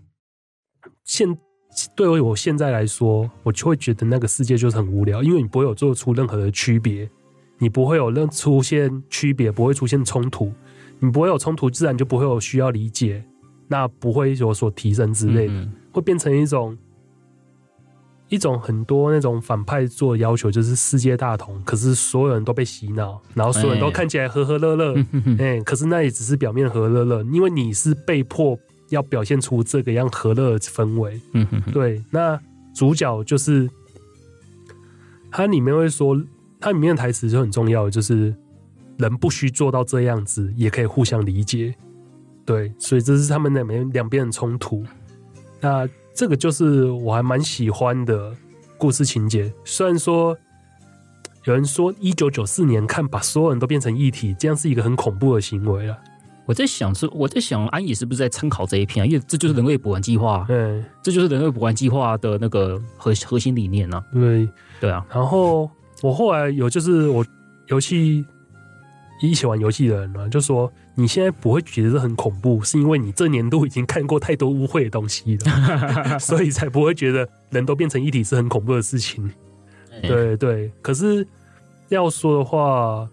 [1.04, 1.38] 现
[1.94, 7.08] 对于我现在来说，我就会觉得那个世界就是很无聊，因为你不会有做出任何的区别，
[7.58, 10.52] 你不会有任出现区别，不会出现冲突，
[11.00, 13.24] 你不会有冲突，自然就不会有需要理解。
[13.66, 16.76] 那不会有所提升之类的，嗯嗯，会变成一种
[18.28, 24.94] 一种很多那种反派做的要求，就是世界大同，可是所有人都被洗脑，然后所有人都看起来和和乐乐，
[25.38, 28.56] 哎、欸，可是那也只是表面和乐乐，因为你是被迫
[28.90, 31.20] 要表现出这个样和乐的氛围。
[31.32, 32.40] 嗯哼哼，对，那
[32.74, 33.68] 主角就是
[35.30, 36.20] 他里面会说，
[36.60, 38.34] 他里面的台词就很重要，就是
[38.98, 41.74] 人不需做到这样子，也可以互相理解。
[42.44, 44.84] 对，所以这是他们两边两边的冲突。
[45.60, 48.34] 那这个就是我还蛮喜欢的
[48.76, 49.52] 故事情节。
[49.64, 50.36] 虽然说
[51.44, 55.98] 有人说一九九四年看把所有人都变成一体，这样是一个很恐怖的行为啊。
[56.46, 59.06] 我在想是我在想安野是不是在参考这一篇啊？
[59.06, 64.04] 因为这就是人类补完计划，对，这就是人类补完计划的那个核核心理念啊。
[64.12, 64.48] 对，
[64.80, 65.04] 对啊。
[65.12, 65.70] 然后
[66.02, 67.24] 我后来有就是我
[67.68, 68.24] 游戏。
[69.22, 79.30] 一起玩游戏的人呢，就说你现在不会觉得这很恐怖，是因为你这年度已经看过太多污秽的东西了， 所以才不会觉得人都变成一体是很恐怖的事情。
[80.02, 81.26] 对对，可是
[81.88, 83.08] 要说的话，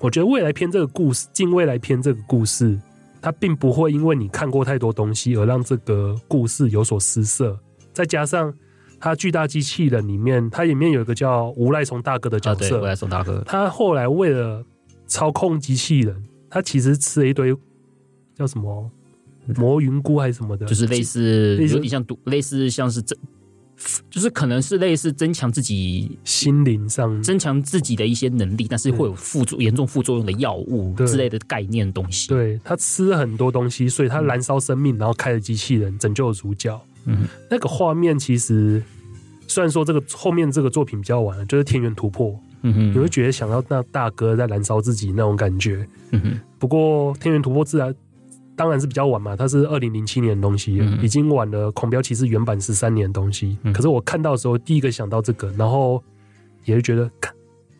[0.00, 2.78] 我觉得未来篇这个故事，近未来篇这个故事，
[3.20, 7.58] 它并不会因为你看过太多东西而让这个故事有所失色，
[7.92, 8.54] 再加上。
[9.00, 12.78] 它巨大机器人里面，它里面有一个叫无赖松大哥的角色。
[12.78, 14.60] 啊、无赖松大哥，他后来为了
[15.06, 17.56] 操控机器人，他其实吃了一堆
[18.34, 18.90] 叫什么
[19.54, 23.16] 魔云菇还是什么的，就是类似有点像毒，类似像是增，
[24.10, 32.28] 就是可能是类似增强自己心灵上、增强自己的一些能力，但是会有副作严重副作用的药物之类的概念东西。
[32.28, 36.80] 对，他吃了很多东西，所以他燃烧生命，然后开了机器人拯救了主角。
[37.04, 38.82] 嗯，那个画面其实
[39.46, 42.30] 虽然说这个后面这个作品比较晚了，就是《天元突破》，
[42.62, 46.40] 嗯哼，你会觉得想要那大哥在燃烧自己那种感觉，嗯哼。
[46.58, 47.94] 不过《天元突破》自然
[48.58, 53.56] 当然是比较晚嘛，它是二零零七年的东西，嗯，已经晚了《孔标其实》原版十三年的东西。
[53.62, 53.72] 嗯。
[53.72, 56.02] 可是我看到的时候，第一个想到这个，然后
[56.64, 57.08] 也是觉得，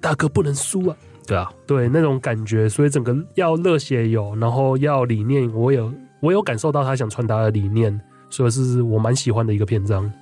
[0.01, 0.97] 大哥不能输啊！
[1.27, 8.01] 对啊，对那种感觉，所以整个要热血有，然后要理念，我有我有感受到他想传达的理念。
[8.31, 10.13] 所以是我蛮喜欢的一个篇章，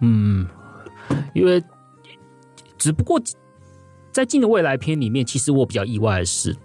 [0.00, 0.46] 嗯，
[1.34, 1.60] 因为
[2.78, 3.20] 只不过
[4.12, 6.56] 在近的未来篇里面，其实我比较意外的是，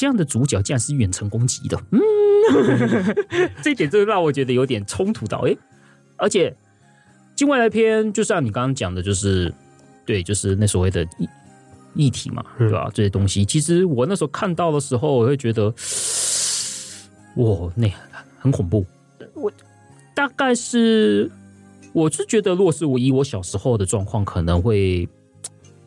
[0.00, 2.00] 这样的主角竟然是远程攻击的，嗯，
[3.62, 5.54] 这一点就让我觉得有点冲突到，哎，
[6.16, 6.56] 而且
[7.36, 9.52] 境外来篇就像你刚刚讲的，就是
[10.06, 11.28] 对，就是那所谓的议
[11.92, 12.90] 议题嘛，对吧？
[12.94, 15.66] 这些东西，其实我那时候看到的时候，我会觉得，
[17.36, 17.86] 哇，那
[18.38, 18.86] 很恐怖，
[19.34, 19.52] 我。
[20.14, 21.30] 大概是，
[21.92, 25.06] 我是觉得，如果是我以我小时候的状况，可能会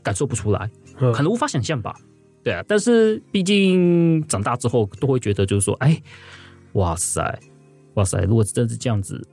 [0.03, 1.95] 感受不出来，可能无法想象吧。
[2.43, 6.01] 对啊，但是毕竟长大之后，都会觉得就是说，哎，
[6.73, 7.39] 哇塞，
[7.93, 9.25] 哇塞，如果真是这样子，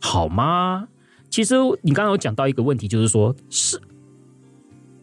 [0.00, 0.86] 好吗？
[1.28, 3.80] 其实你刚刚有讲到一个问题，就是说，是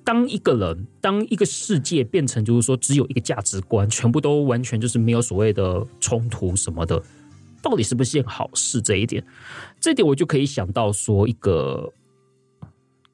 [0.04, 7.02] 当一个人，当一个世界变成就是说，只有一个价值观，全部都完全就是没有所谓的冲突什么的。
[7.62, 8.82] 到底是不是件好事？
[8.82, 9.26] 这一点，
[9.80, 11.92] 这点我就可以想到说一个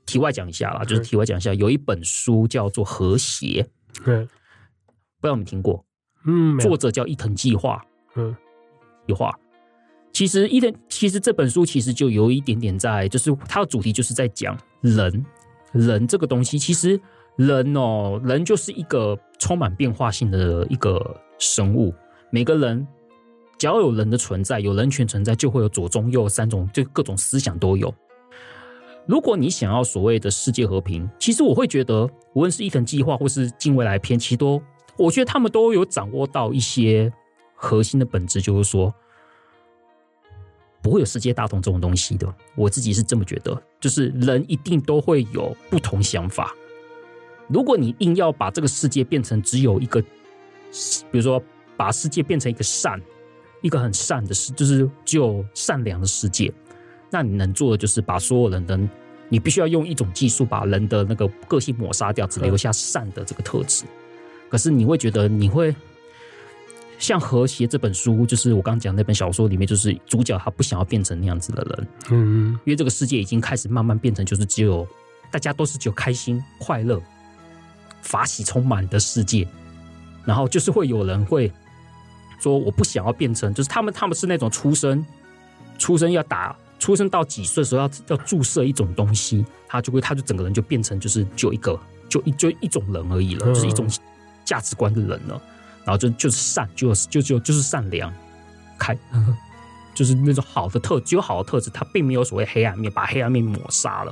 [0.05, 3.63] 题外讲一下啦，就是题外讲一下，有一本书叫做《和谐》，
[4.05, 4.27] 嗯，
[5.19, 5.83] 不知道你听过？
[6.25, 7.83] 嗯，作者叫伊藤计划，
[8.15, 8.35] 嗯，
[9.07, 9.33] 计划。
[10.11, 15.25] 其实伊藤，其实这本书其实就有一点点在，就是它的主题就是在讲人，
[15.71, 16.99] 人这个东西，其实
[17.35, 21.93] 人哦，人就是一个充满变化性的一个生物，
[22.29, 22.87] 每个人。
[23.57, 27.93] 只要有人的存在，有人权存在，就会有左中右三种，就各种思想都有。
[29.07, 34.61] 如果你想要所谓的世界和平，其实我会觉得，无论是伊藤计划或是近未来篇，其实都，
[34.97, 37.11] 我觉得他们都有掌握到一些
[37.55, 38.93] 核心的本质，就是说，
[40.81, 42.33] 不会有世界大同这种东西的。
[42.55, 46.53] 我自己是这么觉得，就是人一定都会有不同想法。
[47.47, 51.41] 如果你硬要把这个世界变成只有一个，比如说
[51.75, 53.01] 把世界变成一个善，
[53.61, 56.53] 一个很善的世，就是只有善良的世界，
[57.11, 58.79] 那你能做的就是把所有人的，
[59.29, 63.83] 你必须要用一种技术把人的那个个性抹杀掉，只留下善的这个特质。
[64.49, 65.75] 可是你会觉得你会
[66.97, 74.87] 像《和谐》这本书，就是我刚刚讲那本小说里面，就是主角他不想要变成那样子的人，嗯，因为这个世界已经开始慢慢变成就是只有
[75.29, 77.01] 大家都是只有开心快乐。
[78.03, 79.47] 法喜充满的世界，
[80.25, 81.51] 然后就是会有人会
[82.41, 85.05] 说：“我不想要变成，就是他们他们是那种出生
[85.77, 91.79] 出生要打出生到几岁的时候要要注射一种东西，他就会他就整个人就变成就是就一个
[92.09, 93.87] 就一就一种人而已了，就是一种
[94.43, 95.39] 价值观的人了，
[95.85, 98.11] 然后就就是善，就就就就是善良，
[98.79, 98.97] 开
[99.93, 104.11] 就是那种好的特只有好的特质，他并没有所谓黑暗面，把黑暗面抹杀了。”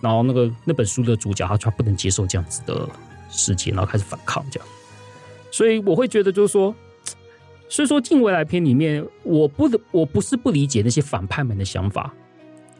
[0.00, 2.88] 然后那个那本书的主角他他不能接受这样子的
[3.28, 4.68] 世界，然后开始反抗这样，
[5.50, 6.72] 所以我会觉得就是说，
[7.72, 12.12] 所以说《近未来篇》里面，我不我不是不理解那些反派们的想法，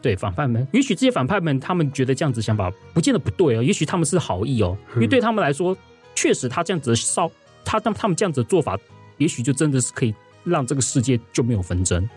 [0.03, 5.75] 对反派们，也许这些反派们他们觉得这样子想法不见得不对哦，也许他们是好意哦，因为对他们来说，
[6.13, 7.27] 确实他这样子烧
[7.65, 8.77] 他他他们这样子的做法，
[9.17, 10.13] 也许就真的是可以
[10.43, 12.07] 让这个世界就没有纷争，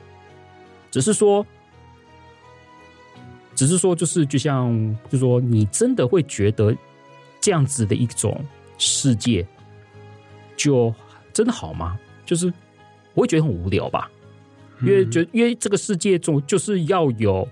[0.90, 1.46] 只是说。
[3.54, 6.76] 只是说，就是就像，就是说，你真的会觉得
[7.40, 8.38] 这样子的一种
[8.76, 9.46] 世界，
[10.58, 10.94] 就
[11.32, 11.98] 真的好吗？
[12.26, 12.52] 就是
[13.16, 14.08] 我会觉得很无聊吧，
[14.82, 17.48] 因为觉因为这个世界中就是要有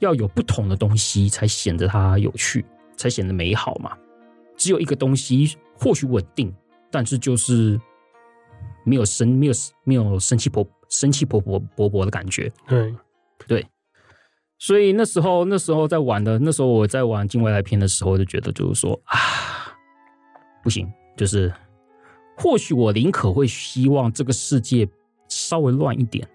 [0.00, 3.96] 要有不同的东西，才显得它有趣，才显得美好嘛。
[4.56, 6.52] 只有一个东西或许稳定，
[6.90, 7.80] 但是就是
[8.84, 9.52] 没有生没有
[9.84, 12.52] 没有生气勃生气勃勃勃勃的感觉。
[12.66, 12.92] 对
[13.46, 13.66] 对。
[14.60, 19.16] 所以那时候，那时候在玩的，那时候我在玩《境外来片》的时候，就觉得就是说啊，
[20.64, 21.52] 不行，就是
[22.38, 24.88] 或许我宁可会希望这个世界
[25.28, 26.26] 稍微乱一点，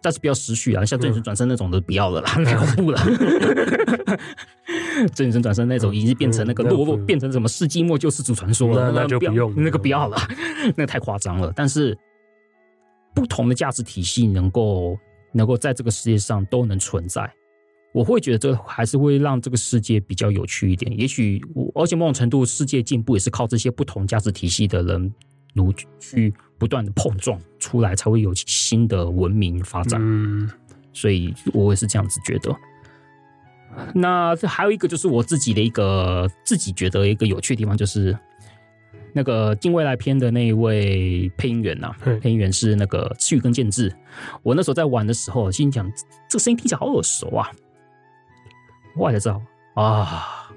[0.00, 3.00] 但是不要失序啊，像真人转身那种的不要了啦，太恐怖了。
[5.14, 10.16] 真人转身那种已经变成那个落落，变成什么世纪末救世主传说了，那就不用那个不要了，
[10.76, 11.52] 那个太夸张了。
[11.56, 11.96] 但是
[13.14, 14.96] 不同的价值体系能够
[15.32, 17.30] 能够在这个世界上都能存在。
[17.92, 20.98] 我会觉得这还是会让这个世界比较有趣一点。
[20.98, 21.38] 也许，
[21.74, 25.12] 而且某种程度，世界进步也是靠这些不同价值体系的人
[25.54, 30.00] 努去不断的碰撞出来，才会有新的文明发展。
[30.02, 30.50] 嗯，
[30.92, 32.54] 所以我也是这样子觉得。
[33.94, 38.16] 那这还有一个就是我自己的一个自己觉得一个有趣的地方，就是
[39.14, 43.94] 那个《近未来篇》的那一位配音员呐、啊，配音员是那个赤羽根健治。
[44.42, 45.90] 我那时候在玩的时候，心想
[46.28, 47.50] 这个声音听起来好耳熟啊。
[48.94, 49.40] 我才知道
[49.74, 50.50] 啊！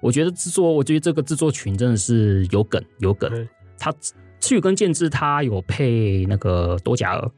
[0.00, 3.48] 我觉得制作，我觉得这个制作群真的是有梗有梗。
[3.82, 3.92] 他
[4.38, 7.30] 赤羽跟健之，他有配那个多甲儿。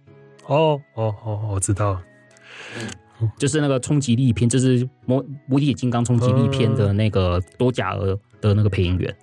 [0.47, 1.99] 哦哦哦，我知道，
[3.39, 9.17] 就是那个冲击力片，就是魔无敌铁金刚冲击力片的那个多甲儿的那个配音员。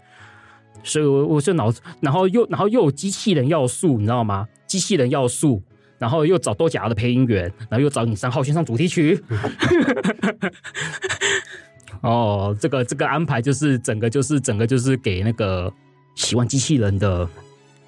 [0.84, 4.48] 所以我我就脑，然后又然后又有机器人要素，你知道吗？
[4.66, 5.62] 机器人要素。
[6.00, 9.24] 然后又找多甲的配音员，然后又找你三号先上主题曲。
[12.02, 15.72] 哦，这个这个安排就是整个就是整个就是给那个
[16.22, 17.28] 喜欢机器人的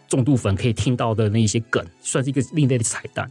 [0.07, 3.29] 重度粉可以听到的那一些梗，算是一个另类的彩蛋，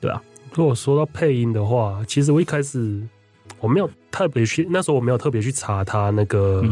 [0.00, 0.22] 对啊。
[0.54, 3.02] 如果说到配音的话，其实我一开始
[3.60, 6.62] 我没有特别去，那时候我没有特别去查他那个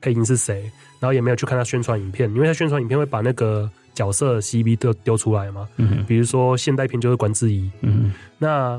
[0.00, 0.62] 配音是谁，
[1.00, 3.70] 然后也没有去看他宣传影片，因为他宣传影片会把那个。
[3.96, 5.66] 角色 CV 都丢出来嘛？
[5.78, 8.78] 嗯，比如说现代片就是关智一，嗯，那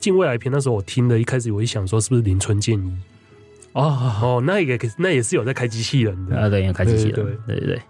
[0.00, 2.92] 近未来片那时候我听的，一开始我一想说是不是林村健一？
[3.82, 7.82] 哦哦，那也那也是有在开机器人的啊，对，有开机器人，对对对，对。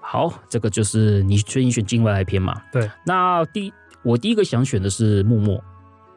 [0.00, 2.60] 好，这个就是你最近选境外来篇嘛？
[2.72, 2.90] 对。
[3.06, 3.72] 那第
[4.02, 5.62] 我第一个想选的是幕末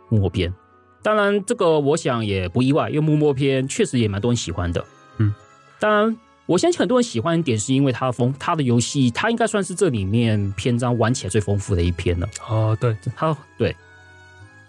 [0.09, 0.53] 幕末篇，
[1.01, 4.83] 当然这个我想也不意外，因为幕末篇确实也蛮多人喜欢的。
[5.17, 5.33] 嗯，
[5.79, 6.17] 当然。
[6.47, 12.27] 我相信很多人喜欢一点是因为它的丰，它的游戏，它应该算是这里面篇章玩起来最丰富的一篇了。
[12.49, 13.73] 哦，对，它对，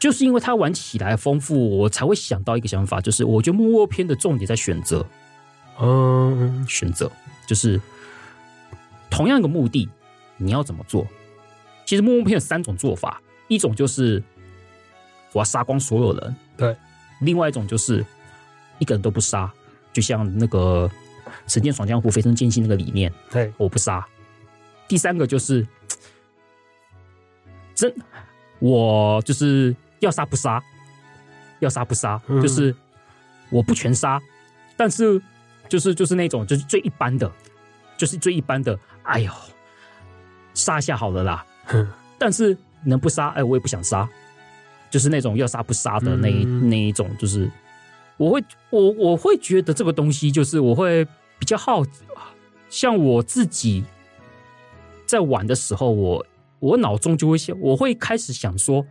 [0.03, 5.07] 就是因为它玩起来丰富，我才会想到一个想法，就是我觉得幕末篇的重点在选择，
[5.81, 7.09] 嗯，选择
[7.47, 7.81] 就是
[9.09, 9.89] 同样一个目的，
[10.39, 11.07] 你要怎么做？
[11.87, 14.21] 其实幕末篇有三种做法，一种就是
[15.33, 16.75] 我要杀光所有人，对；
[17.21, 18.05] 另外一种就是
[18.81, 19.49] 一个人都不杀，
[19.93, 20.91] 就像那个。
[21.47, 24.05] 神剑闯江湖，飞升剑心那个理念，对，我不杀。
[24.89, 25.67] 第三个就是
[27.75, 27.95] 真，
[28.59, 30.63] 我就是要杀不杀，
[31.61, 32.75] 要杀不杀，就是
[33.51, 34.21] 我不全杀，
[34.77, 35.21] 但是
[35.69, 37.31] 就是就是那种就是最一般的，
[37.97, 38.79] 就是最一般的。
[39.05, 39.33] 哎呦，
[40.55, 41.45] 杀一下好了啦。
[41.65, 41.89] 哼。
[42.19, 44.09] 但是能不杀，哎，我也不想杀，
[44.91, 46.69] 就是那种要杀不杀的那一、嗯。
[46.69, 47.51] 那一种，就是。
[48.19, 51.05] 我会我我会觉得这个东西就是我会
[51.39, 51.83] 比较好，
[52.69, 53.85] 像我自己
[55.07, 56.25] 在玩的时候，我
[56.61, 58.87] 我脑中就会想，我会开始想说，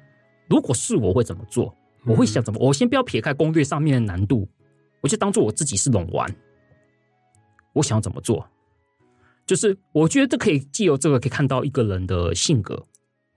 [0.52, 1.74] 如果是我会怎么做？
[2.06, 2.60] 我会想怎么？
[2.60, 4.45] 我先不要撇开攻略上面的难度，
[4.99, 6.30] 我就当做我自己是龙丸，
[7.72, 8.45] 我想要怎么做？
[9.45, 12.86] 就是我觉得这可以借由这个可以看到一个人的性格，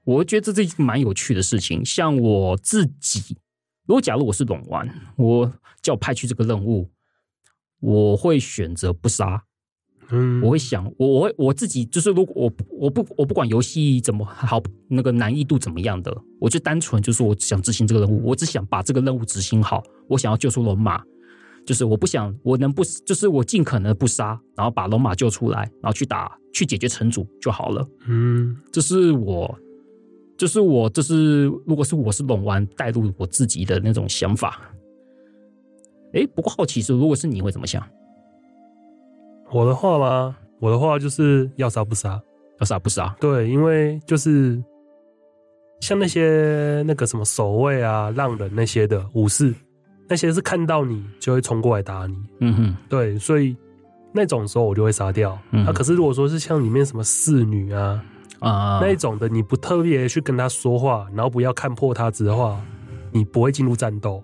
[0.03, 1.85] 我觉得这是一个蛮有趣的事情。
[1.85, 3.37] 像我自己，
[3.87, 5.53] 如果假如我是龙丸，我
[5.83, 6.91] 叫我派去这个任务，
[7.79, 9.45] 我会选择不杀。
[10.15, 21.03] 嗯，我会想，我我会我自己就是，如果我我不我不管游戏怎么好，那个难易度怎么样的，我就单纯就是我想执行这个任务，我只想把这个任务执行好，我想要救出龙马。
[21.67, 27.89] 就是我不想，我能不，就是我尽可能不杀，然后把龙马救出来，然后去打，去解决城主就好了。
[28.07, 29.59] 嗯，这是我，
[30.37, 34.61] 就是我，这是如果是我是龙丸带入我自己的那种想法。
[36.13, 37.83] 哎，不过好奇是，如果是你会怎么想？
[39.55, 42.21] 我的话嘛，我的话就是要杀不杀，
[42.59, 43.15] 要杀不杀？
[43.21, 44.61] 对，因为就是
[45.81, 49.55] 像那些那个什么守卫啊、浪人那些的武士，
[50.09, 53.57] 那些是看到你就会冲过来打你，嗯哼，对，所以
[54.13, 55.39] 那种时候我就会杀掉。
[55.53, 58.05] 嗯啊，可是如果说是像里面什么侍女啊
[58.41, 62.61] 啊，那一种的，你不特别去跟他说话，然后不要看破他子的话，
[63.13, 64.21] 你不会进入战斗。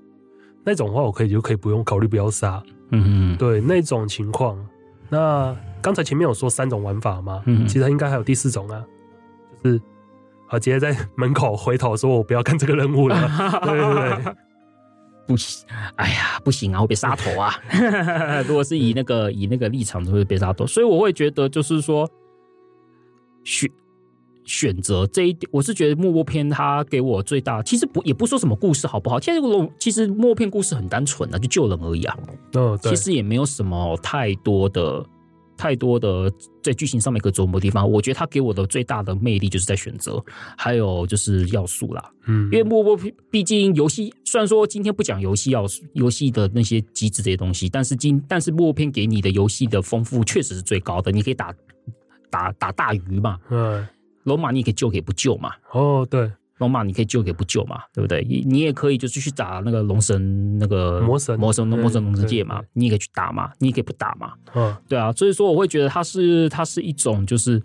[0.64, 2.60] 那种话我可以就可以不用考虑不要杀。
[2.90, 4.58] 嗯哼，对，那种情况。
[5.10, 8.82] 那刚才前面有说三种玩法嘛，嗯其实应该还有第四种啊，
[9.62, 9.80] 就是
[10.48, 13.16] 啊直接在门口回头说我不要干这个任务了。
[13.64, 14.34] 对对对，
[15.26, 17.54] 不行，哎呀，不行啊，会被杀头啊！
[18.46, 20.66] 如果是以那个以那个立场，就会被杀头。
[20.66, 22.08] 所以我会觉得，就是说
[23.44, 23.70] 选
[24.44, 32.16] 选择这一点，我是觉得默默篇它给我最大，其实不也不说什么故事好不好，其实我其实默片故事很单纯的，就救人而已啊。
[32.52, 35.04] 嗯，对其实也没有什么太多的、
[35.56, 36.32] 太多的
[36.62, 37.88] 在剧情上面可琢磨的地方。
[37.88, 40.22] 我觉得它给我的最大的魅力就是在选择，
[40.56, 42.10] 还有就是要素啦。
[42.26, 51.12] 嗯，因为默片毕竟游戏，虽然说今天不讲游戏要素、游戏的那些机制这些东西，但是今但是幕末篇给你的游戏的丰富确实是最高的。
[51.12, 51.54] 你可以打
[52.30, 53.86] 打打大鱼嘛，嗯，
[54.24, 58.22] 龙马你可以救可以不救嘛，哦对，罗马你可以救可以不救嘛，对不对？
[58.28, 64.34] 你你也可以就是去打那个龙神那个魔神魔神魔神龙之界嘛你也可以去打嘛，你也可以不打嘛。
[64.54, 67.62] 嗯对啊，所以说我会觉得它是它是一种就是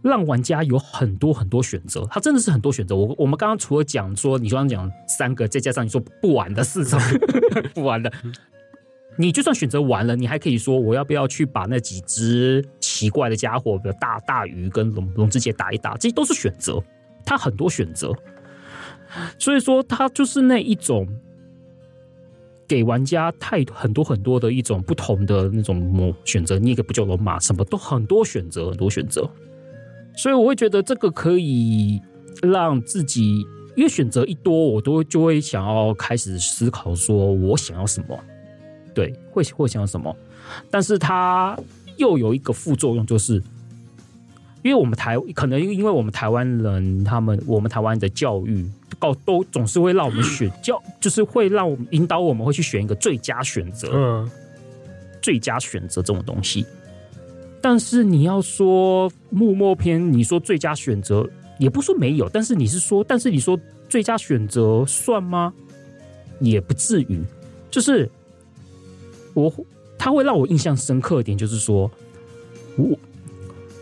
[0.00, 2.94] 让玩家有很多很多选择，它真的是很多选择。
[2.94, 7.00] 我我们刚刚除了讲说你刚刚讲三个，再加上你说不玩的四种
[7.74, 8.12] 不玩的，
[9.18, 16.82] 你就算选择完了，你还可以说我要不要去把那几只奇怪的家伙，比如大大鱼跟龙龙之介打一打，这些都是选择，
[17.26, 18.12] 它很多选择。
[19.38, 21.06] 所以说，它就是那一种。
[22.68, 29.26] 给玩家太很多很多的一种不同的那种模选择，你也可以不救龙马，什么都很多选择，很多选择。
[30.14, 31.98] 所以我会觉得这个可以
[32.42, 33.38] 让自己，
[33.74, 38.14] 因为选择一多，我都就会想要开始思考，说我想要什么，
[38.98, 40.16] 对，会会想要什么。
[40.68, 41.56] 但是它
[41.98, 43.34] 又有一个副作用，就是
[44.62, 48.68] 因为我们台可能因为我们台湾人，他们我们台湾的教育。
[49.00, 54.28] 告都总是会让我们选教，就是会让我们引导我们会去选一个最佳选择，嗯，
[55.22, 56.66] 最佳选择这种东西。
[57.62, 61.30] 但是你要说幕末篇，你说最佳选择
[61.60, 63.56] 也不说没有，但是你是说，但是你说
[63.88, 65.54] 最佳选择算吗？
[66.40, 67.22] 也不至于。
[67.70, 68.10] 就是
[69.34, 69.52] 我，
[69.98, 71.90] 他会让我印象深刻一点，就是说
[72.76, 72.98] 我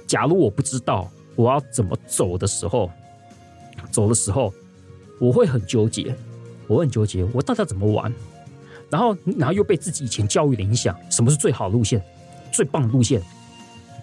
[0.06, 2.90] 假如我不知道我要怎么走的时候，
[3.90, 4.52] 走的时候。
[5.18, 6.14] 我会很纠结，
[6.66, 8.12] 我很纠结，我到底要怎么玩？
[8.90, 12.04] 然后，然后又被自己以前教育的影响，什么是最好的路线、
[12.52, 13.18] 最棒的路线、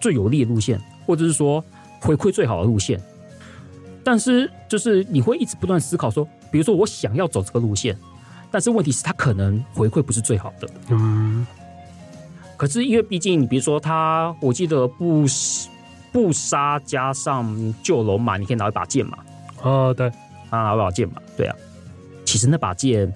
[0.02, 1.64] 最有利的路线，或者是说
[2.02, 3.00] 回馈最好的路线？
[4.04, 7.96] 但是，就是你会一直不断思考说，比如说我想要走这个路线，
[8.54, 10.70] 但是问题是他可能回馈不是最好的。
[10.90, 11.44] 嗯，
[12.56, 15.26] 可是因为毕竟你比如说他，我记得不
[16.12, 19.18] 不杀加上旧龙马，你可以拿一把剑嘛？
[19.64, 20.08] 哦对。
[20.52, 21.56] 啊，拿把剑嘛，对啊，
[22.26, 23.12] 其实那把剑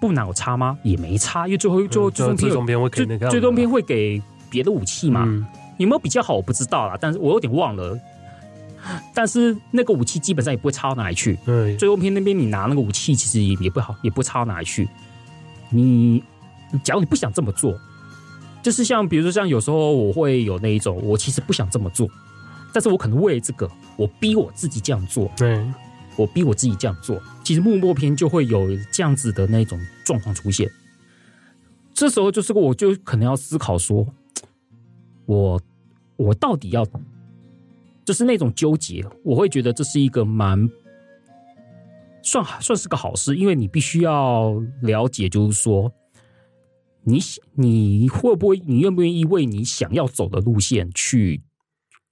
[0.00, 0.78] 不难有差吗？
[0.82, 5.24] 也没差，因为最后最后最终篇最终篇会给最终篇会给别的武器嘛？
[5.26, 5.44] 嗯、
[5.76, 6.32] 有没有比较好？
[6.34, 7.98] 我不知道啦，但是我有点忘了。
[9.14, 11.38] 但是那个武器基本上也不会差到哪里去。
[11.44, 14.88] 对，最后篇那边你拿那个武器，其实也也不好，也不会差到哪里去。
[15.70, 16.22] 你
[16.82, 17.78] 假如你不想这么做，
[18.62, 22.08] 就是像比如说像有时候我会有那一种，我其实不想这么做，
[22.72, 25.30] 但是我可能为了这个，我逼我自己这样做。
[25.36, 25.64] 对，
[26.16, 30.70] 我逼我自己这样做，其实幕末篇就会有这样子的那种状况出现。
[31.92, 34.06] 这时候就是我就可能要思考说，
[35.26, 35.60] 我
[36.16, 36.86] 我到底要，
[38.10, 40.68] 就是那种纠结，我会觉得这是一个蛮
[42.24, 45.92] 算算是个好事，因为你必须要了解，就是说。
[47.04, 47.20] 你
[47.54, 48.60] 你会不会？
[48.66, 51.40] 你愿不愿意为你想要走的路线去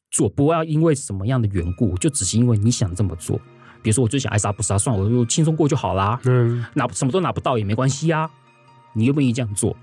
[0.08, 0.28] 做？
[0.28, 3.36] 不要因为什么样的缘故，就只是因为你想这么做。
[3.82, 6.20] 比如说，我最想爱杀不杀，算了，我就轻松过就好啦。
[6.26, 8.30] 嗯，拿什么都拿不到也没关系啊。
[8.94, 9.76] 你愿不愿意这样做？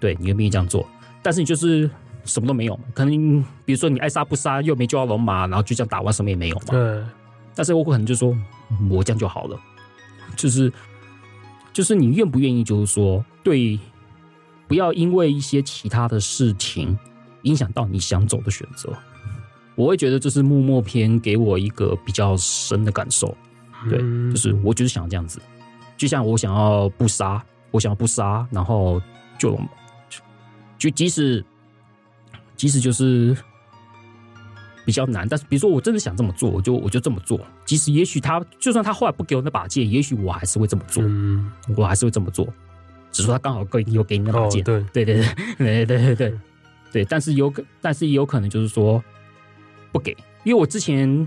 [0.00, 0.88] 对，你愿不愿意这样做？
[1.22, 1.90] 但是你就是
[2.24, 6.62] 什么都没有，可能比如说你爱杀不杀，又没救到龙马，然后就这样打完什么也没有嘛。
[6.70, 7.02] 对。
[7.54, 8.36] 但是我可能就说，
[8.90, 9.58] 我这样就好了。
[10.36, 10.72] 就是
[11.72, 12.64] 就是你愿不愿意？
[12.64, 13.78] 就是说对。
[14.68, 16.96] 不要因为一些其他的事情
[17.42, 18.96] 影响到你想走的选择，
[19.74, 23.36] 我会觉得这是幕末篇给我一个比较深的感受。
[23.88, 23.98] 对，
[24.30, 25.42] 就是我就是想要这样子，
[25.96, 29.02] 就像我想要不杀，我想要不杀，然后
[29.36, 29.58] 就
[30.78, 31.44] 就即使
[32.60, 33.34] 即使就是
[34.84, 37.40] 比较难，但是比如说我真的想这么做，我就我就这么做。
[37.64, 41.02] 即使也许他就算他后来不给我那把剑，也许我还是会这么做，
[41.74, 42.46] 我还是会这么做。
[43.10, 44.84] 只说他刚好给有给你那把剑，对。
[44.92, 45.24] 对对对
[45.56, 46.38] 对对对对
[46.92, 49.02] 对，但是有可，但是也有可能就是说
[49.90, 51.26] 不给，因为我之前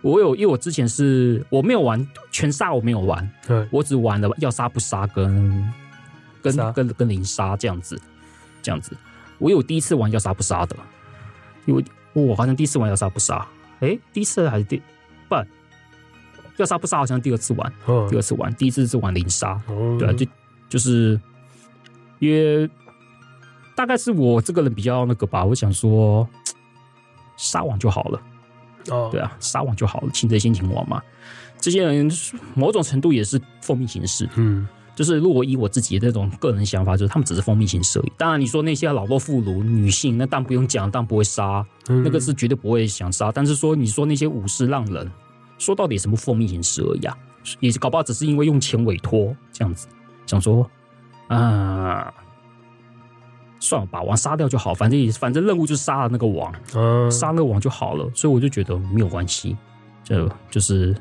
[0.00, 5.72] 我有，因为我之前是我没有玩全杀，我没有玩，对，我只玩了要杀不杀跟
[6.42, 7.96] 跟跟跟零杀这样子，
[8.60, 8.96] 这样子，
[9.42, 10.76] 我有第一次玩要杀不杀的，
[11.66, 13.46] 因为我好像第一次玩要杀不杀，
[13.80, 14.80] 哎，第一次还是第
[15.28, 15.34] 不
[16.58, 17.72] 要杀不杀好像第二次玩，
[18.08, 19.60] 第二次玩，第一次是玩零杀，
[19.98, 20.24] 对啊，就。
[20.68, 21.20] 就是
[22.18, 22.66] 因为
[23.76, 26.26] 大概是我这个人比较那个吧，我想说
[27.36, 28.22] 杀网就好了。
[28.88, 31.02] 哦，对啊，杀网就好了，擒贼先擒王嘛。
[31.60, 32.10] 这些人
[32.54, 34.26] 某种程度也是奉命行事。
[34.36, 38.12] 嗯，就是如果以我自己的那种个人想法，就是他们只是奉命行事而已。
[38.16, 43.32] 当然，你说那些老弱妇孺、女性，那当不用讲，当不会杀，那个是绝对不会想杀。
[43.32, 45.10] 但是说你说那些武士浪人，
[45.58, 47.16] 说到底什么奉命行事而已啊？
[47.58, 49.88] 也搞不好只是因为用钱委托这样子。
[50.26, 50.68] 想说，
[51.26, 52.12] 啊，
[53.58, 59.56] 算了，把王杀掉就好，反正也反正任务就是杀了那个王，嗯，杀那个王就好了，所以我就觉得没有关系，
[60.04, 60.94] 就就是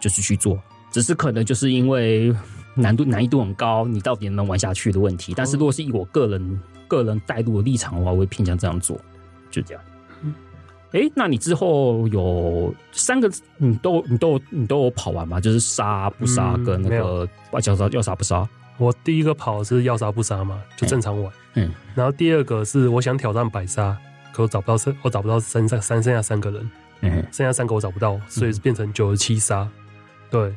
[0.00, 0.58] 就是去做，
[0.90, 2.34] 只是可能就是因为
[2.74, 5.32] 难度难易度很高，你到底能玩下去的问题。
[5.36, 8.98] 但是如果是以我个人个人带入的立场的话，我会偏向这样做，
[9.50, 9.82] 就这样。
[10.92, 15.40] 哎、欸，那你之后有三个，你都你都你都有跑完吗？
[15.40, 18.46] 就是杀不杀跟那个要杀要杀不杀。
[18.76, 21.32] 我第一个跑是要杀不杀嘛，就正常玩。
[21.54, 21.72] 嗯。
[21.94, 23.96] 然后第二个是我想挑战百杀，
[24.34, 26.70] 可我找不到剩，我找不到剩下三剩下三个人。
[27.00, 27.10] 嗯。
[27.32, 29.66] 剩下三个我找不到，所以变成九十七杀。
[30.30, 30.54] 对。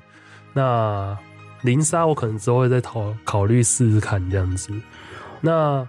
[0.51, 1.17] 那
[1.65, 4.71] 零杀我可能之后会再考考虑试试看这样子。
[5.41, 5.85] 那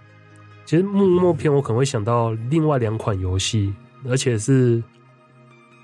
[0.65, 3.73] 其实幕末篇我可能会想到另外两款游戏。
[4.07, 4.81] 而且是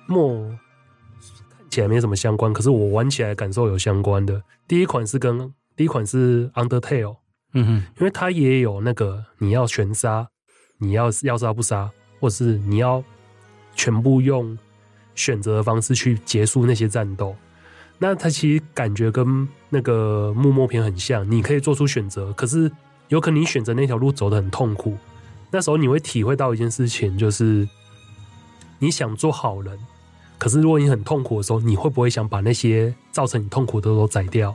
[0.06, 4.42] 末看起来没什么相关，可是我玩起来感受有相关的。
[4.68, 7.18] 第一款是跟第一款是 Undertale，
[7.54, 10.28] 嗯哼，因为它也有那个你要全杀，
[10.78, 11.90] 你要要杀不杀，
[12.20, 13.04] 或是你要
[13.76, 14.56] 全部用
[15.16, 17.36] 选择的方式去结束那些战斗。
[17.98, 22.72] 那它其实感觉跟那个幕末篇很像，你可以做出选择，可是
[23.10, 24.96] 有可能你选择那条路走得很痛苦。
[25.52, 27.68] 那时候你会体会到一件事情，就是。
[28.80, 29.80] 你想做好人，
[30.38, 34.54] 可是如果你很痛苦的时候，你会不会想把那些造成你痛苦的都宰掉？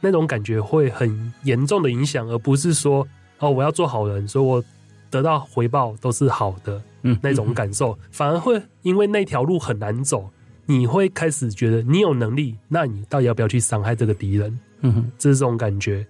[0.00, 3.06] 那种感觉会很严重的影响，而不是说
[3.38, 4.64] 哦，我要做好人，所以我
[5.08, 6.82] 得到回报都是好的。
[7.02, 10.28] 嗯，那种感受反而会因为那条路很难走，
[10.66, 14.58] 你会开始觉得你有能力，那你到底要不要去伤害这个敌人？
[14.80, 16.06] 嗯哼，这是这种感觉，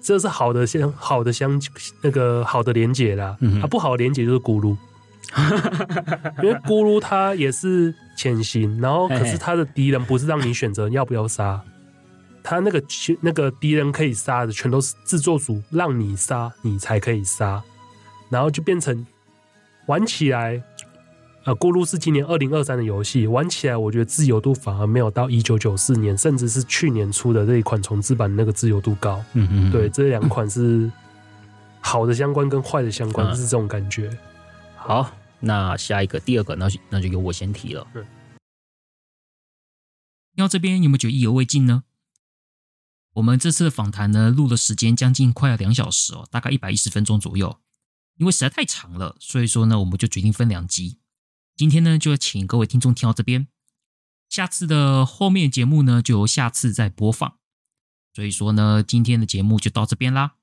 [0.00, 1.60] 这是好的相好的相
[2.02, 3.36] 那个好的连结啦。
[3.40, 4.76] 嗯，啊，不好的连结就是咕噜。
[6.42, 11.60] 因为咕噜它也是潜行，然后可是他的敌人不是让你选择要不要杀，
[12.42, 12.80] 他那个
[13.20, 17.60] 那个敌人可以杀的全都是制作组让你杀你才可以杀，
[18.28, 19.04] 然后就变成
[19.86, 20.62] 玩起来，
[21.44, 29.22] 呃，咕噜是今年二零二三的游戏，玩起来我觉得自由度反而没有到一九九四年，甚至是去年出的这一款重置版那个自由度高。
[29.34, 30.90] 嗯嗯，对，这两款是
[31.80, 34.10] 好的相关跟坏的相关，就是这种感觉。
[34.76, 35.10] 好。
[35.40, 37.86] 那下一个第二个，那就那就由我先提了。
[37.92, 38.04] 听
[40.36, 41.82] 到这边有没有觉得意犹未尽呢？
[43.12, 47.58] 我们这次的访谈呢，录的时间将近快要两小时哦，大概一百一十分钟左右。
[48.16, 50.96] 因为实在太长了，所以说呢，我们就决定分两集。
[51.56, 53.46] 今天呢，就请各位听众听到这边，
[54.28, 57.36] 下次的后面节目呢，就下次再播放。
[58.12, 60.34] 所以说呢，今天的节目就到这边啦，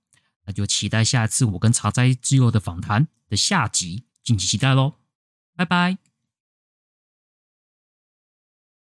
[0.45, 4.95] 那就期待下一次我跟茶斋之友的访谈的下集，敬请期待喽，
[5.55, 6.10] 拜拜。